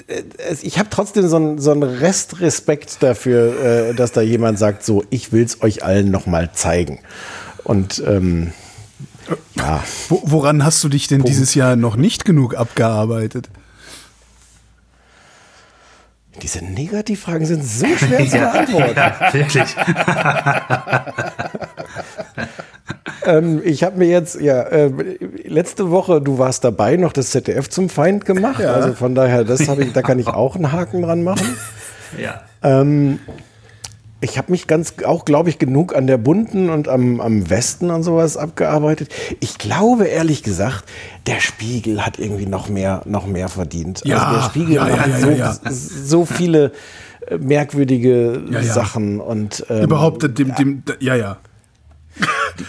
[0.07, 0.23] äh,
[0.63, 5.33] ich habe trotzdem so einen so Restrespekt dafür, äh, dass da jemand sagt, so, ich
[5.33, 7.01] will es euch allen nochmal zeigen.
[7.65, 8.53] Und ähm,
[9.55, 9.83] ja.
[10.09, 11.31] Woran hast du dich denn Punkt.
[11.31, 13.49] dieses Jahr noch nicht genug abgearbeitet?
[16.43, 18.97] Diese Negativfragen sind so schwer zu beantworten.
[18.97, 19.65] Ja, wirklich.
[23.25, 24.91] ähm, ich habe mir jetzt, ja, äh,
[25.45, 28.61] letzte Woche, du warst dabei, noch das ZDF zum Feind gemacht.
[28.61, 28.75] Ja.
[28.75, 31.57] Also von daher, das ich, da kann ich auch einen Haken dran machen.
[32.19, 32.43] Ja.
[32.63, 33.21] Ähm,
[34.21, 37.91] ich habe mich ganz auch, glaube ich, genug an der bunten und am, am Westen
[37.91, 39.13] und sowas abgearbeitet.
[39.41, 40.85] Ich glaube ehrlich gesagt,
[41.27, 44.03] der Spiegel hat irgendwie noch mehr, noch mehr verdient.
[44.05, 46.73] Ja, also der Spiegel ja, ja, hat so, so viele
[47.29, 51.37] äh, merkwürdige Sachen und ähm, überhaupt dem, dem, ja, ja.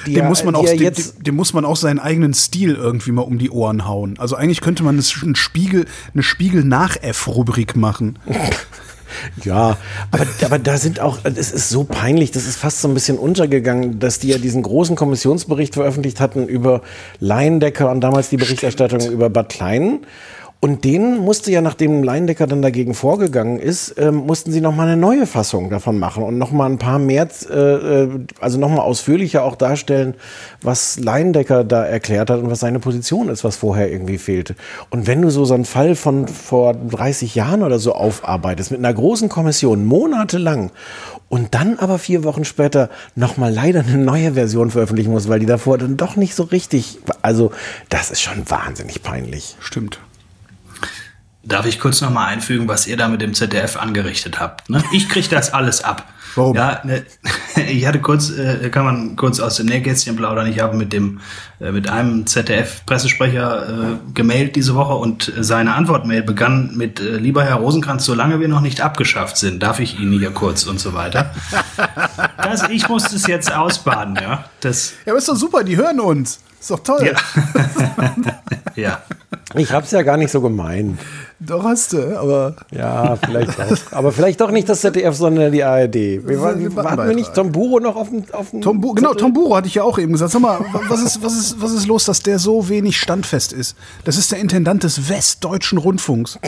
[0.06, 3.22] Die, dem, muss man auch, dem, dem, muss man auch seinen eigenen Stil irgendwie mal
[3.22, 4.20] um die Ohren hauen.
[4.20, 8.20] Also eigentlich könnte man einen Spiegel, eine Spiegel-Nach-F-Rubrik machen.
[9.44, 9.78] Ja,
[10.12, 13.18] aber, aber da sind auch, es ist so peinlich, das ist fast so ein bisschen
[13.18, 16.82] untergegangen, dass die ja diesen großen Kommissionsbericht veröffentlicht hatten über
[17.20, 19.16] Leindecker und damals die Berichterstattung Stimmt.
[19.16, 20.00] über Bad Klein.
[20.60, 24.98] Und denen musste ja, nachdem Leindecker dann dagegen vorgegangen ist, ähm, mussten sie nochmal eine
[24.98, 28.10] neue Fassung davon machen und nochmal ein paar mehr, äh, äh
[28.42, 30.16] also nochmal ausführlicher auch darstellen,
[30.64, 34.56] was Leindecker da erklärt hat und was seine Position ist, was vorher irgendwie fehlte.
[34.90, 38.80] Und wenn du so so einen Fall von vor 30 Jahren oder so aufarbeitest, mit
[38.80, 40.72] einer großen Kommission, monatelang,
[41.30, 45.46] und dann aber vier Wochen später nochmal leider eine neue Version veröffentlichen musst, weil die
[45.46, 47.52] davor dann doch nicht so richtig, also
[47.90, 49.58] das ist schon wahnsinnig peinlich.
[49.60, 50.00] Stimmt.
[51.48, 54.70] Darf ich kurz noch mal einfügen, was ihr da mit dem ZDF angerichtet habt?
[54.70, 54.84] Ne?
[54.92, 56.06] Ich kriege das alles ab.
[56.36, 56.56] Warum?
[56.58, 57.06] Ja, ne,
[57.70, 60.48] ich hatte kurz, äh, kann man kurz aus dem Nähkästchen plaudern.
[60.48, 61.22] Ich habe mit dem,
[61.62, 67.46] äh, mit einem ZDF-Pressesprecher äh, gemailt diese Woche und seine Antwortmail begann mit, äh, lieber
[67.46, 70.94] Herr Rosenkranz, solange wir noch nicht abgeschafft sind, darf ich Ihnen hier kurz und so
[70.94, 71.34] weiter.
[72.38, 74.46] Das, ich muss das jetzt ausbaden, ja.
[74.62, 76.40] Das, ja, aber ist doch super, die hören uns.
[76.60, 77.06] Ist doch toll.
[77.06, 77.14] Ja.
[78.76, 79.02] ja.
[79.56, 81.00] Ich hab's ja gar nicht so gemeint.
[81.40, 82.56] Doch hast du, aber.
[82.72, 83.78] Ja, vielleicht auch.
[83.92, 85.94] Aber vielleicht doch nicht das ZDF, sondern die ARD.
[85.96, 88.24] Wir waren, hatten wir nicht Tom Buro noch auf dem.
[88.32, 90.32] Auf dem Tom Bu genau, Tom Buro hatte ich ja auch eben gesagt.
[90.32, 93.78] Sag mal, was ist, was, ist, was ist los, dass der so wenig standfest ist?
[94.04, 96.40] Das ist der Intendant des Westdeutschen Rundfunks.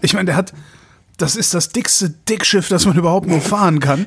[0.00, 0.52] Ich meine, der hat.
[1.18, 4.06] Das ist das dickste Dickschiff, das man überhaupt nur fahren kann.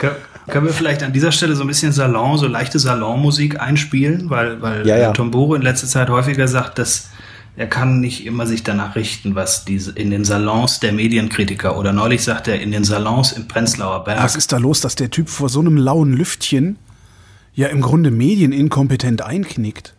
[0.00, 0.16] Kön-
[0.48, 4.60] Können wir vielleicht an dieser Stelle so ein bisschen Salon, so leichte Salonmusik einspielen, weil,
[4.60, 5.12] weil Ja, ja.
[5.12, 7.08] Tom Buro in letzter Zeit häufiger sagt, dass
[7.54, 11.92] er kann nicht immer sich danach richten, was diese in den Salons der Medienkritiker oder
[11.92, 14.22] neulich sagt er in den Salons im Prenzlauer Berg.
[14.22, 16.78] Was ist da los, dass der Typ vor so einem lauen Lüftchen
[17.54, 19.94] ja im Grunde medieninkompetent einknickt?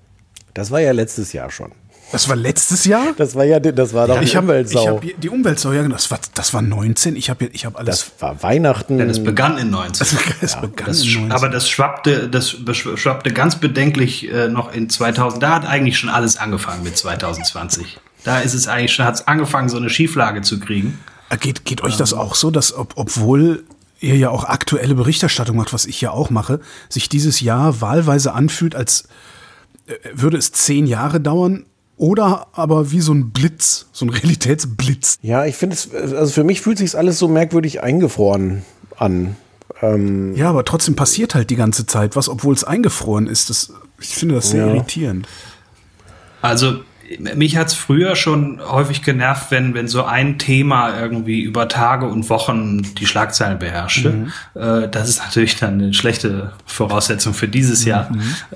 [0.56, 1.72] Das war ja letztes Jahr schon.
[2.14, 3.08] Das war letztes Jahr?
[3.18, 4.88] Das war ja, das war doch Ich die habe Umweltsau.
[4.88, 5.96] hab die Umweltsau, ja, genau.
[5.96, 7.16] Das war, das war 19.
[7.18, 7.98] Ich habe ich hab alles.
[8.14, 8.98] das war Weihnachten.
[8.98, 10.08] Denn es begann in 19.
[10.42, 11.32] es begann Das, in sch- 19.
[11.34, 15.44] aber das schwappte, das schwappte ganz bedenklich äh, noch in 2000.
[15.44, 17.98] Da hat eigentlich schon alles angefangen mit 2020.
[18.24, 21.00] Da ist es eigentlich schon, hat es angefangen, so eine Schieflage zu kriegen.
[21.30, 23.64] Äh, Geht, geht euch das auch so, dass ob, obwohl
[24.00, 28.34] ihr ja auch aktuelle Berichterstattung macht, was ich ja auch mache, sich dieses Jahr wahlweise
[28.34, 29.06] anfühlt, als
[29.88, 31.66] äh, würde es zehn Jahre dauern
[31.98, 35.20] oder aber wie so ein Blitz, so ein Realitätsblitz.
[35.22, 38.64] ja, ich finde es, also für mich fühlt sich alles so merkwürdig eingefroren
[38.98, 39.36] an.
[39.82, 43.50] Ähm, Ja, aber trotzdem passiert halt die ganze Zeit was, obwohl es eingefroren ist.
[43.50, 44.74] Das, ich finde das sehr Ja.
[44.74, 45.28] irritierend.
[46.42, 46.80] Also
[47.20, 52.30] mich hat's früher schon häufig genervt, wenn, wenn so ein Thema irgendwie über Tage und
[52.30, 54.28] Wochen die Schlagzeilen beherrschte.
[54.56, 58.10] Äh, das ist natürlich dann eine schlechte Voraussetzung für dieses Jahr.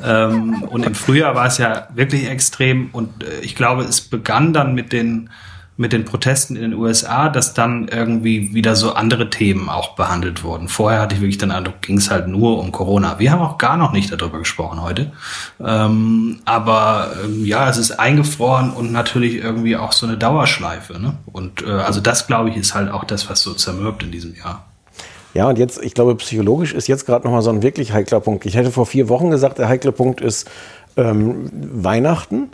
[0.04, 4.54] Ähm, und im Frühjahr war es ja wirklich extrem und äh, ich glaube, es begann
[4.54, 5.30] dann mit den
[5.78, 10.44] mit den Protesten in den USA, dass dann irgendwie wieder so andere Themen auch behandelt
[10.44, 10.68] wurden.
[10.68, 13.20] Vorher hatte ich wirklich den Eindruck, ging es halt nur um Corona.
[13.20, 15.12] Wir haben auch gar noch nicht darüber gesprochen heute.
[15.64, 21.00] Ähm, aber ähm, ja, es ist eingefroren und natürlich irgendwie auch so eine Dauerschleife.
[21.00, 21.14] Ne?
[21.32, 24.36] Und äh, also das, glaube ich, ist halt auch das, was so zermürbt in diesem
[24.36, 24.66] Jahr.
[25.36, 28.48] ja, und jetzt, ich glaube, psychologisch ist jetzt gerade nochmal so ein wirklich heikler Punkt.
[28.48, 30.50] Ich hätte vor vier Wochen gesagt, der heikle Punkt ist
[30.96, 32.50] ähm, Weihnachten.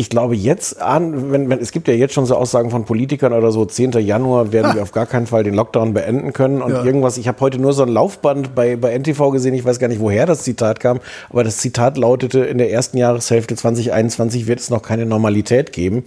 [0.00, 3.32] Ich glaube jetzt an, wenn, wenn, es gibt ja jetzt schon so Aussagen von Politikern
[3.32, 3.90] oder so, 10.
[3.94, 6.84] Januar werden wir auf gar keinen Fall den Lockdown beenden können und Ja.
[6.84, 9.88] irgendwas, ich habe heute nur so ein Laufband bei, bei NTV gesehen, ich weiß gar
[9.88, 14.60] nicht, woher das Zitat kam, aber das Zitat lautete, in der ersten Jahreshälfte 2021 wird
[14.60, 16.04] es noch keine Normalität geben.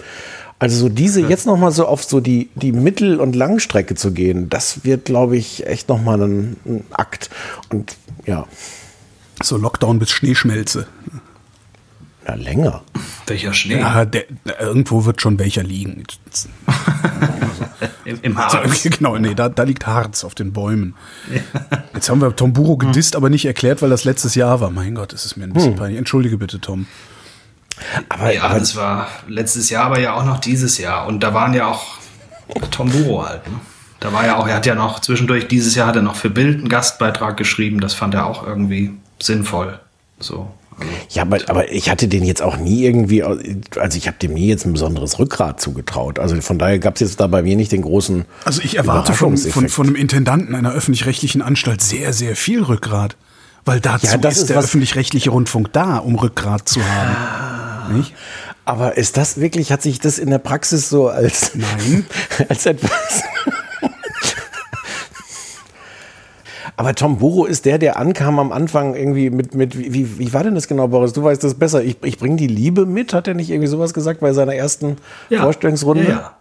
[0.58, 4.14] Also so diese jetzt noch mal so auf so die, die Mittel- und Langstrecke zu
[4.14, 7.30] gehen, das wird, glaube ich, echt noch mal ein, ein Akt.
[7.70, 8.46] Und ja,
[9.44, 10.88] So Lockdown bis Schneeschmelze.
[12.32, 12.82] Ja länger.
[13.28, 13.80] Welcher Schnee?
[13.80, 14.26] Ja, der,
[14.60, 16.04] irgendwo wird schon welcher liegen.
[18.06, 18.84] Im, Im Harz.
[18.84, 20.96] genau, nee, da, da liegt Harz auf den Bäumen.
[21.94, 24.70] Jetzt haben wir Tom Buro gedisst, aber nicht erklärt, weil das letztes Jahr war.
[24.70, 25.98] Mein Gott, das ist mir ein bisschen peinlich.
[25.98, 26.88] Entschuldige bitte, Tom.
[28.10, 31.08] Aber, Ja, aber das war letztes Jahr, aber ja auch noch dieses Jahr.
[31.08, 31.98] Und da waren ja auch
[32.70, 33.48] Tom Buro halt.
[33.48, 33.60] Ne?
[34.00, 36.30] Da war ja auch, er hat ja noch zwischendurch, dieses Jahr hat er noch für
[36.30, 37.80] Bild einen Gastbeitrag geschrieben.
[37.80, 39.80] Das fand er auch irgendwie sinnvoll.
[40.20, 40.52] So.
[41.10, 44.48] Ja, aber, aber ich hatte den jetzt auch nie irgendwie, also ich habe dem nie
[44.48, 46.20] jetzt ein besonderes Rückgrat zugetraut.
[46.20, 49.14] Also von daher gab es jetzt da bei mir nicht den großen Also ich erwarte
[49.14, 53.16] von, von, von einem Intendanten einer öffentlich-rechtlichen Anstalt sehr, sehr viel Rückgrat.
[53.66, 57.98] Weil dazu Ja, das ist, ist der öffentlich-rechtliche Rundfunk da, um Rückgrat zu haben.
[57.98, 58.14] Nicht?
[58.66, 62.06] Aber ist das wirklich, hat sich das in der Praxis so als, Nein.
[62.50, 63.24] als etwas.
[66.78, 70.44] Aber Tom Buro ist der, der ankam am Anfang irgendwie mit, mit wie, wie, war
[70.44, 71.14] denn das genau, Boris?
[71.14, 71.84] Du weißt das besser.
[71.84, 73.14] Ich, ich bringe die Liebe mit.
[73.14, 74.98] Hat er nicht irgendwie sowas gesagt bei seiner ersten
[75.30, 76.04] Vorstellungsrunde?
[76.04, 76.34] Ja,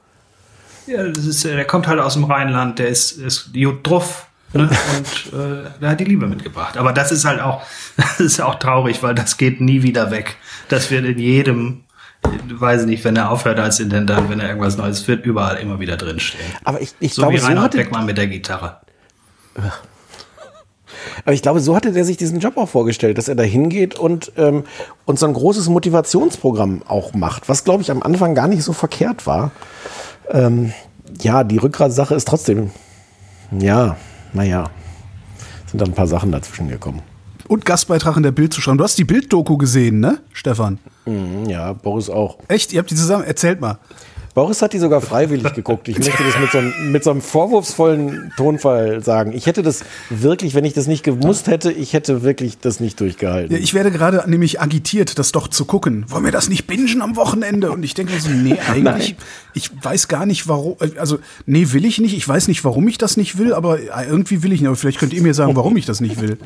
[0.87, 0.95] ja.
[0.95, 4.27] ja das ist, äh, der kommt halt aus dem Rheinland, der ist, ist gut drauf.
[4.53, 4.62] Ne?
[4.62, 6.77] Und äh, der hat die Liebe mitgebracht.
[6.77, 7.62] Aber das ist halt auch,
[7.97, 10.37] das ist auch traurig, weil das geht nie wieder weg.
[10.69, 11.85] Das wird in jedem,
[12.25, 15.79] ich weiß nicht, wenn er aufhört als Intendant, wenn er irgendwas Neues wird, überall immer
[15.81, 16.45] wieder drinstehen.
[16.64, 18.81] Aber ich, ich So glaube, wie so Reinhard hatte, Beckmann mit der Gitarre.
[21.25, 23.99] Aber ich glaube, so hatte der sich diesen Job auch vorgestellt, dass er da hingeht
[23.99, 24.65] und, ähm,
[25.05, 28.73] und so ein großes Motivationsprogramm auch macht, was, glaube ich, am Anfang gar nicht so
[28.73, 29.51] verkehrt war.
[30.31, 30.73] Ähm,
[31.21, 32.71] ja, die Rückgratsache ist trotzdem,
[33.59, 33.97] ja,
[34.33, 34.71] naja,
[35.67, 37.03] sind da ein paar Sachen dazwischen gekommen.
[37.49, 38.79] Und Gastbeitrag in der Bild zu schreiben.
[38.79, 40.79] Du hast die Bild-Doku gesehen, ne, Stefan?
[41.05, 42.39] Mhm, Ja, Boris auch.
[42.47, 42.73] Echt?
[42.73, 43.25] Ihr habt die zusammen?
[43.25, 43.79] Erzählt mal.
[44.35, 45.88] Boris hat die sogar freiwillig geguckt.
[45.88, 49.33] Ich möchte das mit so, einem, mit so einem vorwurfsvollen Tonfall sagen.
[49.33, 53.01] Ich hätte das wirklich, wenn ich das nicht gemusst hätte, ich hätte wirklich das nicht
[53.01, 53.57] durchgehalten.
[53.57, 56.05] Ja, ich werde gerade nämlich agitiert, das doch zu gucken.
[56.09, 57.73] Wollen wir das nicht bingen am Wochenende?
[57.73, 59.16] Und ich denke so, nee, eigentlich,
[59.53, 62.16] ich weiß gar nicht, warum, also, nee, will ich nicht.
[62.16, 64.69] Ich weiß nicht, warum ich das nicht will, aber irgendwie will ich nicht.
[64.69, 66.38] Aber vielleicht könnt ihr mir sagen, warum ich das nicht will.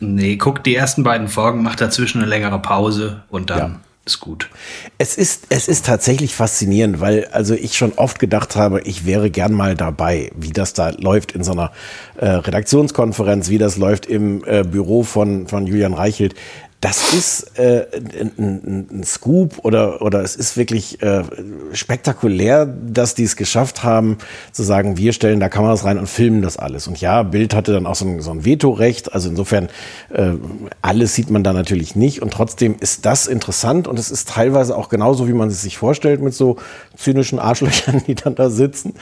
[0.00, 3.58] Nee, guckt die ersten beiden Folgen, macht dazwischen eine längere Pause und dann.
[3.58, 4.48] Ja ist gut.
[4.96, 9.30] Es ist, es ist tatsächlich faszinierend, weil also ich schon oft gedacht habe, ich wäre
[9.30, 11.72] gern mal dabei, wie das da läuft in so einer
[12.16, 16.34] äh, Redaktionskonferenz, wie das läuft im äh, Büro von, von Julian Reichelt
[16.80, 17.86] das ist äh,
[18.20, 21.24] ein, ein, ein Scoop oder, oder es ist wirklich äh,
[21.72, 24.18] spektakulär, dass die es geschafft haben,
[24.52, 26.86] zu sagen, wir stellen da Kameras rein und filmen das alles.
[26.86, 29.70] Und ja, Bild hatte dann auch so ein, so ein Vetorecht, also insofern
[30.10, 30.34] äh,
[30.80, 34.76] alles sieht man da natürlich nicht und trotzdem ist das interessant und es ist teilweise
[34.76, 36.58] auch genauso, wie man es sich vorstellt, mit so
[36.96, 38.94] zynischen Arschlöchern, die dann da sitzen.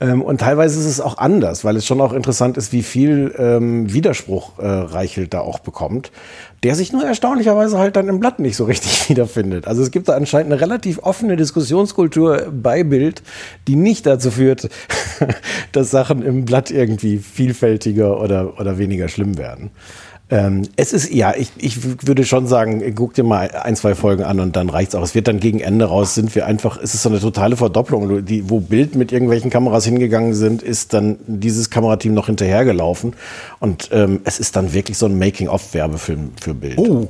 [0.00, 3.34] Ähm, und teilweise ist es auch anders, weil es schon auch interessant ist, wie viel
[3.36, 6.12] ähm, Widerspruch äh, Reichelt da auch bekommt
[6.62, 9.66] der sich nur erstaunlicherweise halt dann im Blatt nicht so richtig wiederfindet.
[9.66, 13.22] Also es gibt da anscheinend eine relativ offene Diskussionskultur bei Bild,
[13.68, 14.68] die nicht dazu führt,
[15.72, 19.70] dass Sachen im Blatt irgendwie vielfältiger oder, oder weniger schlimm werden.
[20.28, 24.24] Ähm, es ist, ja, ich, ich würde schon sagen, guck dir mal ein, zwei Folgen
[24.24, 25.02] an und dann reicht's auch.
[25.02, 28.24] Es wird dann gegen Ende raus, sind wir einfach, es ist so eine totale Verdopplung.
[28.24, 33.14] Die, wo Bild mit irgendwelchen Kameras hingegangen sind, ist dann dieses Kamerateam noch hinterhergelaufen.
[33.60, 36.78] Und ähm, es ist dann wirklich so ein Making-of-Werbefilm für Bild.
[36.78, 37.08] Oh,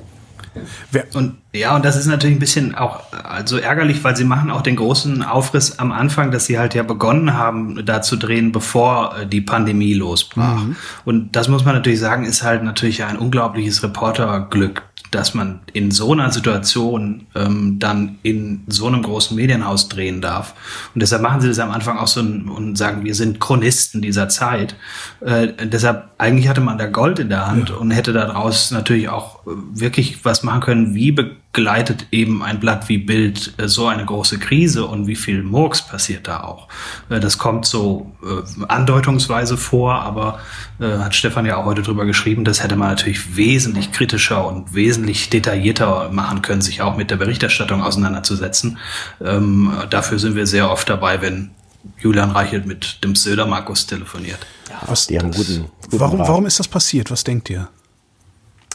[1.15, 4.63] und ja, und das ist natürlich ein bisschen auch also ärgerlich, weil sie machen auch
[4.63, 9.17] den großen Aufriss am Anfang, dass sie halt ja begonnen haben, da zu drehen, bevor
[9.17, 10.63] äh, die Pandemie losbrach.
[10.63, 10.77] Mhm.
[11.05, 15.91] Und das muss man natürlich sagen, ist halt natürlich ein unglaubliches Reporterglück, dass man in
[15.91, 20.55] so einer Situation ähm, dann in so einem großen Medienhaus drehen darf.
[20.95, 24.29] Und deshalb machen sie das am Anfang auch so und sagen, wir sind Chronisten dieser
[24.29, 24.77] Zeit.
[25.21, 27.77] Äh, deshalb, eigentlich hatte man da Gold in der Hand ja.
[27.77, 31.13] und hätte daraus natürlich auch äh, wirklich was machen können, wie
[31.57, 35.81] begleitet eben ein Blatt wie Bild äh, so eine große Krise und wie viel Murks
[35.81, 36.69] passiert da auch.
[37.09, 40.39] Äh, das kommt so äh, andeutungsweise vor, aber
[40.79, 44.75] äh, hat Stefan ja auch heute drüber geschrieben, das hätte man natürlich wesentlich kritischer und
[44.75, 48.77] wesentlich detaillierter machen können, sich auch mit der Berichterstattung auseinanderzusetzen.
[49.25, 51.53] Ähm, dafür sind wir sehr oft dabei, wenn
[51.99, 54.41] Julian Reichelt mit dem Söder Markus telefoniert.
[54.69, 57.11] Ja, was, die haben guten, guten warum, warum ist das passiert?
[57.11, 57.69] Was denkt ihr?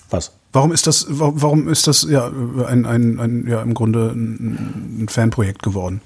[0.10, 0.32] Was?
[0.54, 2.28] Warum ist das, warum ist das ja
[2.68, 6.02] ein, ein, ein ja im Grunde ein, ein Fanprojekt geworden?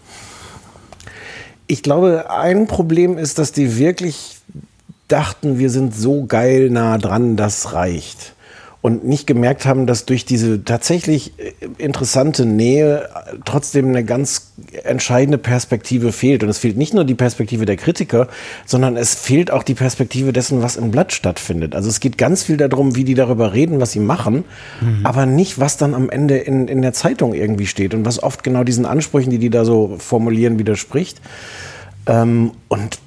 [1.67, 4.37] Ich glaube, ein Problem ist, dass die wirklich
[5.07, 8.34] dachten, wir sind so geil nah dran, das reicht
[8.85, 13.09] und nicht gemerkt haben, dass durch diese tatsächlich äh, interessante Nähe
[13.43, 14.51] trotzdem eine ganz
[14.83, 16.43] entscheidende Perspektive fehlt.
[16.43, 18.27] Und es fehlt nicht nur die Perspektive der Kritiker,
[18.67, 21.73] sondern es fehlt auch die Perspektive dessen, was im Blatt stattfindet.
[21.73, 24.43] Also es geht ganz viel darum, wie die darüber reden, was sie machen,
[24.79, 25.03] mhm.
[25.03, 28.43] aber nicht, was dann am Ende in, in der Zeitung irgendwie steht und was oft
[28.43, 31.21] genau diesen Ansprüchen, die die da so formulieren, widerspricht.
[32.05, 32.99] Ähm, und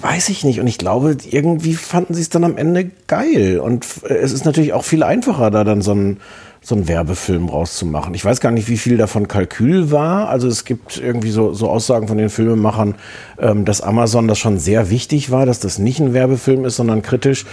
[0.00, 0.60] weiß ich nicht.
[0.60, 3.58] Und ich glaube, irgendwie fanden sie es dann am Ende geil.
[3.58, 6.20] Und es ist natürlich auch viel einfacher, da dann so ein
[6.64, 8.14] so einen Werbefilm rauszumachen.
[8.14, 10.30] Ich weiß gar nicht, wie viel davon Kalkül war.
[10.30, 12.94] Also es gibt irgendwie so, so Aussagen von den Filmemachern,
[13.38, 17.02] ähm, dass Amazon das schon sehr wichtig war, dass das nicht ein Werbefilm ist, sondern
[17.02, 17.44] kritisch.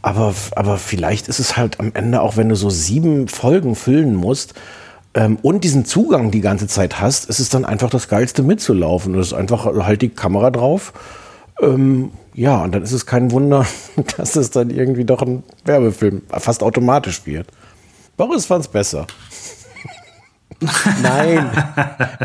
[0.00, 4.14] Aber, aber vielleicht ist es halt am Ende, auch wenn du so sieben Folgen füllen
[4.14, 4.54] musst,
[5.14, 9.12] ähm, und diesen Zugang die ganze Zeit hast, ist es dann einfach das Geilste mitzulaufen.
[9.12, 10.92] Du hast einfach halt die Kamera drauf
[11.60, 13.66] ähm, ja, und dann ist es kein Wunder,
[14.16, 17.48] dass es dann irgendwie doch ein Werbefilm fast automatisch wird.
[18.16, 19.06] Boris fand es besser.
[21.02, 21.50] Nein,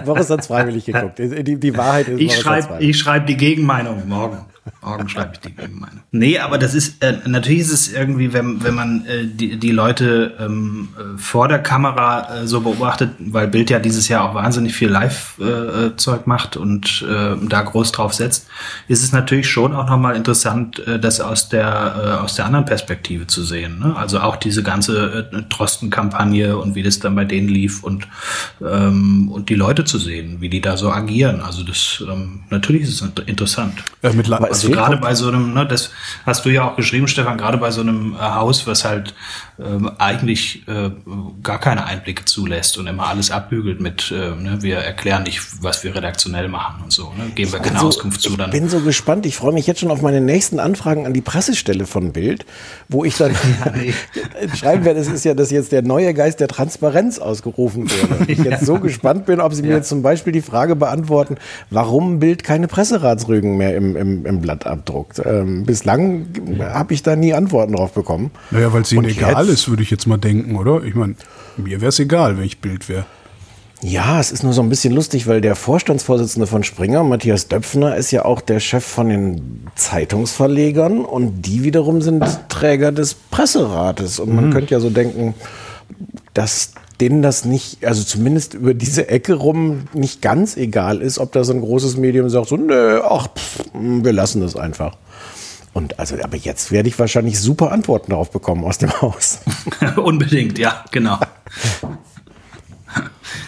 [0.05, 1.19] Boris hat es freiwillig geguckt.
[1.19, 4.37] Die, die Wahrheit ist, ich schreibe schreib die Gegenmeinung morgen.
[4.81, 6.01] Morgen schreibe ich die Gegenmeinung.
[6.11, 9.71] Nee, aber das ist, äh, natürlich ist es irgendwie, wenn, wenn man äh, die, die
[9.71, 14.35] Leute ähm, äh, vor der Kamera äh, so beobachtet, weil Bild ja dieses Jahr auch
[14.35, 18.47] wahnsinnig viel Live-Zeug äh, macht und äh, da groß drauf setzt,
[18.87, 22.65] ist es natürlich schon auch nochmal interessant, äh, das aus der, äh, aus der anderen
[22.65, 23.79] Perspektive zu sehen.
[23.79, 23.95] Ne?
[23.95, 28.07] Also auch diese ganze äh, Trosten-Kampagne und wie das dann bei denen lief und,
[28.61, 31.41] ähm, und die Leute zu sehen, wie die da so agieren.
[31.41, 33.83] Also das, ähm, natürlich ist es interessant.
[34.01, 34.27] Äh, mit,
[34.65, 35.91] also gerade bei so einem, ne, das
[36.25, 39.13] hast du ja auch geschrieben, Stefan, gerade bei so einem äh, Haus, was halt
[39.59, 40.91] ähm, eigentlich äh,
[41.43, 45.83] gar keine Einblicke zulässt und immer alles abbügelt mit, äh, ne, wir erklären nicht, was
[45.83, 48.37] wir redaktionell machen und so, ne, geben wir keine so, Auskunft zu.
[48.37, 48.49] Dann.
[48.49, 51.21] Ich bin so gespannt, ich freue mich jetzt schon auf meine nächsten Anfragen an die
[51.21, 52.45] Pressestelle von Bild,
[52.87, 53.35] wo ich dann
[54.55, 58.31] schreiben werde, es ist ja, dass jetzt der neue Geist der Transparenz ausgerufen wurde.
[58.31, 61.35] Ich jetzt so gespannt bin, ob Sie mir jetzt zum Beispiel die Frage beantworten,
[61.69, 65.21] warum Bild keine Presseratsrügen mehr im, im, im Blatt abdruckt.
[65.25, 66.27] Ähm, bislang
[66.59, 68.31] habe ich da nie Antworten drauf bekommen.
[68.51, 70.83] Naja, weil es Ihnen egal ist, würde ich jetzt mal denken, oder?
[70.83, 71.15] Ich meine,
[71.57, 73.05] mir wäre es egal, wenn ich Bild wäre.
[73.81, 77.95] Ja, es ist nur so ein bisschen lustig, weil der Vorstandsvorsitzende von Springer, Matthias Döpfner,
[77.95, 84.19] ist ja auch der Chef von den Zeitungsverlegern und die wiederum sind Träger des Presserates.
[84.19, 84.53] Und man mhm.
[84.53, 85.33] könnte ja so denken,
[86.33, 91.31] dass denen das nicht, also zumindest über diese Ecke rum, nicht ganz egal ist, ob
[91.31, 94.97] da so ein großes Medium sagt, so, nö, ach, pff, wir lassen das einfach.
[95.73, 99.39] Und also, aber jetzt werde ich wahrscheinlich super Antworten darauf bekommen aus dem Haus.
[99.95, 101.19] Unbedingt, ja, genau.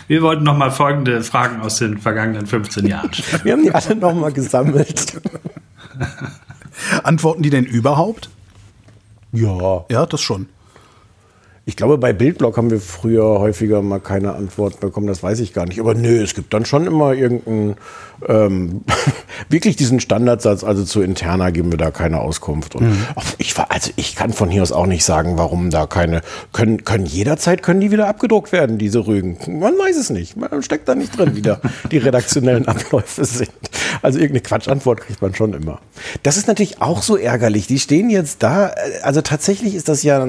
[0.07, 3.43] Wir wollten noch mal folgende Fragen aus den vergangenen 15 Jahren stellen.
[3.43, 5.19] Wir haben die alle noch mal gesammelt.
[7.03, 8.29] Antworten die denn überhaupt?
[9.31, 9.85] Ja.
[9.89, 10.47] Ja, das schon.
[11.65, 15.53] Ich glaube, bei Bildblock haben wir früher häufiger mal keine Antworten bekommen, das weiß ich
[15.53, 15.79] gar nicht.
[15.79, 17.75] Aber nö, es gibt dann schon immer irgendeinen,
[18.27, 18.83] ähm,
[19.49, 22.75] wirklich diesen Standardsatz, also zu interner geben wir da keine Auskunft.
[22.75, 23.05] Und mhm.
[23.37, 26.21] ich war, also ich kann von hier aus auch nicht sagen, warum da keine,
[26.53, 29.37] können, können jederzeit können die wieder abgedruckt werden, diese Rügen.
[29.59, 30.37] Man weiß es nicht.
[30.37, 31.59] Man steckt da nicht drin, wie da
[31.91, 33.51] die redaktionellen Abläufe sind.
[34.01, 35.79] Also irgendeine Quatschantwort kriegt man schon immer.
[36.23, 37.67] Das ist natürlich auch so ärgerlich.
[37.67, 38.71] Die stehen jetzt da,
[39.03, 40.25] also tatsächlich ist das ja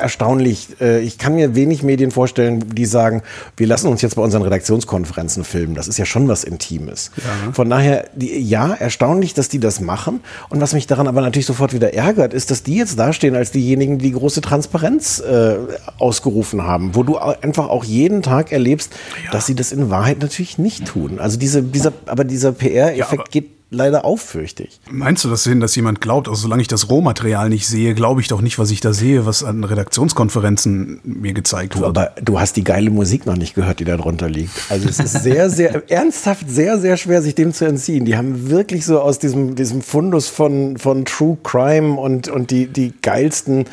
[0.00, 0.80] erstaunlich erstaunlich.
[0.80, 3.22] Äh, ich kann mir wenig Medien vorstellen, die sagen,
[3.56, 5.74] wir lassen uns jetzt bei unseren Redaktionskonferenzen filmen.
[5.74, 6.99] Das ist ja schon was Intimes.
[7.16, 7.52] Ja.
[7.52, 10.20] Von daher, die, ja, erstaunlich, dass die das machen.
[10.48, 13.50] Und was mich daran aber natürlich sofort wieder ärgert, ist, dass die jetzt dastehen als
[13.50, 15.56] diejenigen, die große Transparenz äh,
[15.98, 18.92] ausgerufen haben, wo du einfach auch jeden Tag erlebst,
[19.24, 19.30] ja.
[19.32, 21.18] dass sie das in Wahrheit natürlich nicht tun.
[21.18, 24.80] Also diese, dieser, aber dieser PR-Effekt ja, geht leider auf, fürchte ich.
[24.90, 28.20] Meinst du das hin, dass jemand glaubt, also solange ich das Rohmaterial nicht sehe, glaube
[28.20, 31.88] ich doch nicht, was ich da sehe, was an Redaktionskonferenzen mir gezeigt du, wird.
[31.88, 34.50] Aber du hast die geile Musik noch nicht gehört, die da drunter liegt.
[34.68, 38.04] Also es ist sehr, sehr, ernsthaft sehr, sehr schwer, sich dem zu entziehen.
[38.04, 42.66] Die haben wirklich so aus diesem, diesem Fundus von, von True Crime und, und die,
[42.66, 43.66] die geilsten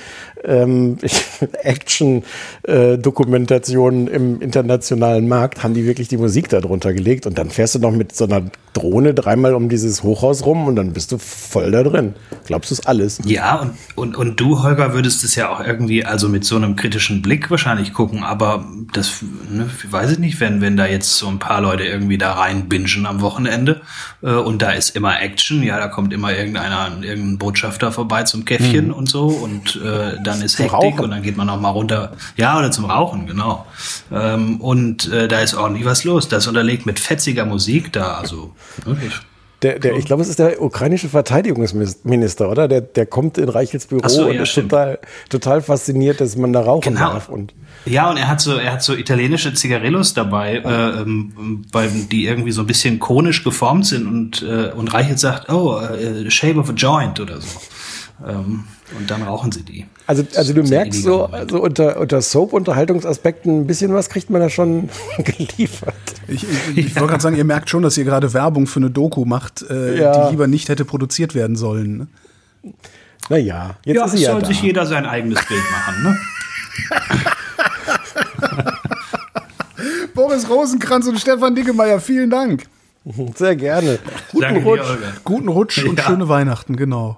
[0.44, 0.98] ähm,
[1.64, 7.76] Action-Dokumentationen äh, im internationalen Markt, haben die wirklich die Musik darunter gelegt und dann fährst
[7.76, 11.18] du noch mit so einer Drohne dreimal um dieses Hochhaus rum und dann bist du
[11.18, 12.14] voll da drin.
[12.46, 13.20] Glaubst du es alles?
[13.26, 16.76] Ja, und, und, und du, Holger, würdest es ja auch irgendwie, also mit so einem
[16.76, 21.28] kritischen Blick wahrscheinlich gucken, aber das, ne, weiß ich nicht, wenn, wenn da jetzt so
[21.28, 23.82] ein paar Leute irgendwie da rein bingen am Wochenende
[24.22, 28.46] äh, und da ist immer Action, ja, da kommt immer irgendeiner, irgendein Botschafter vorbei zum
[28.46, 28.94] Käffchen mhm.
[28.94, 31.00] und so und äh, dann ist Hektik Rauchen.
[31.00, 32.14] und dann geht man noch mal runter.
[32.36, 33.66] Ja, oder zum Rauchen, genau.
[34.12, 36.28] Ähm, und äh, da ist ordentlich was los.
[36.28, 38.56] Das unterlegt mit fetziger Musik da, also
[38.86, 39.14] wirklich.
[39.64, 42.68] Der, der, ich glaube, es ist der ukrainische Verteidigungsminister, oder?
[42.68, 45.00] Der, der kommt in Reichels Büro so, und ja, ist total,
[45.30, 47.14] total fasziniert, dass man da rauchen genau.
[47.14, 47.28] darf.
[47.28, 47.56] Und
[47.86, 52.28] ja, und er hat so, er hat so italienische Zigarillos dabei, äh, ähm, weil die
[52.28, 56.60] irgendwie so ein bisschen konisch geformt sind und, äh, und Reichelt sagt, oh, uh, shape
[56.60, 57.60] of a joint oder so.
[58.28, 58.66] Ähm,
[58.96, 59.86] und dann rauchen sie die.
[60.06, 64.50] Also, also du merkst so, also unter, unter Soap-Unterhaltungsaspekten ein bisschen was kriegt man da
[64.50, 65.94] schon geliefert.
[66.28, 68.90] Ich, ich, ich wollte gerade sagen, ihr merkt schon, dass ihr gerade Werbung für eine
[68.90, 70.26] Doku macht, äh, ja.
[70.26, 71.98] die lieber nicht hätte produziert werden sollen.
[71.98, 72.08] Ne?
[73.30, 74.48] Naja, jetzt ja, ist sie ja soll da.
[74.48, 76.18] sich jeder sein eigenes Bild machen, ne?
[80.14, 82.64] Boris Rosenkranz und Stefan Diggemeier, vielen Dank.
[83.36, 84.00] Sehr gerne.
[84.32, 86.06] Guten Danke Rutsch, dir, guten Rutsch und ja.
[86.06, 87.18] schöne Weihnachten, genau.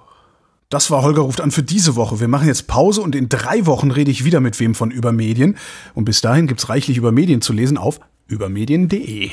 [0.70, 2.20] Das war Holger ruft an für diese Woche.
[2.20, 5.56] Wir machen jetzt Pause und in drei Wochen rede ich wieder mit wem von Übermedien.
[5.94, 7.98] Und bis dahin gibt's reichlich über Medien zu lesen auf
[8.28, 9.30] übermedien.de.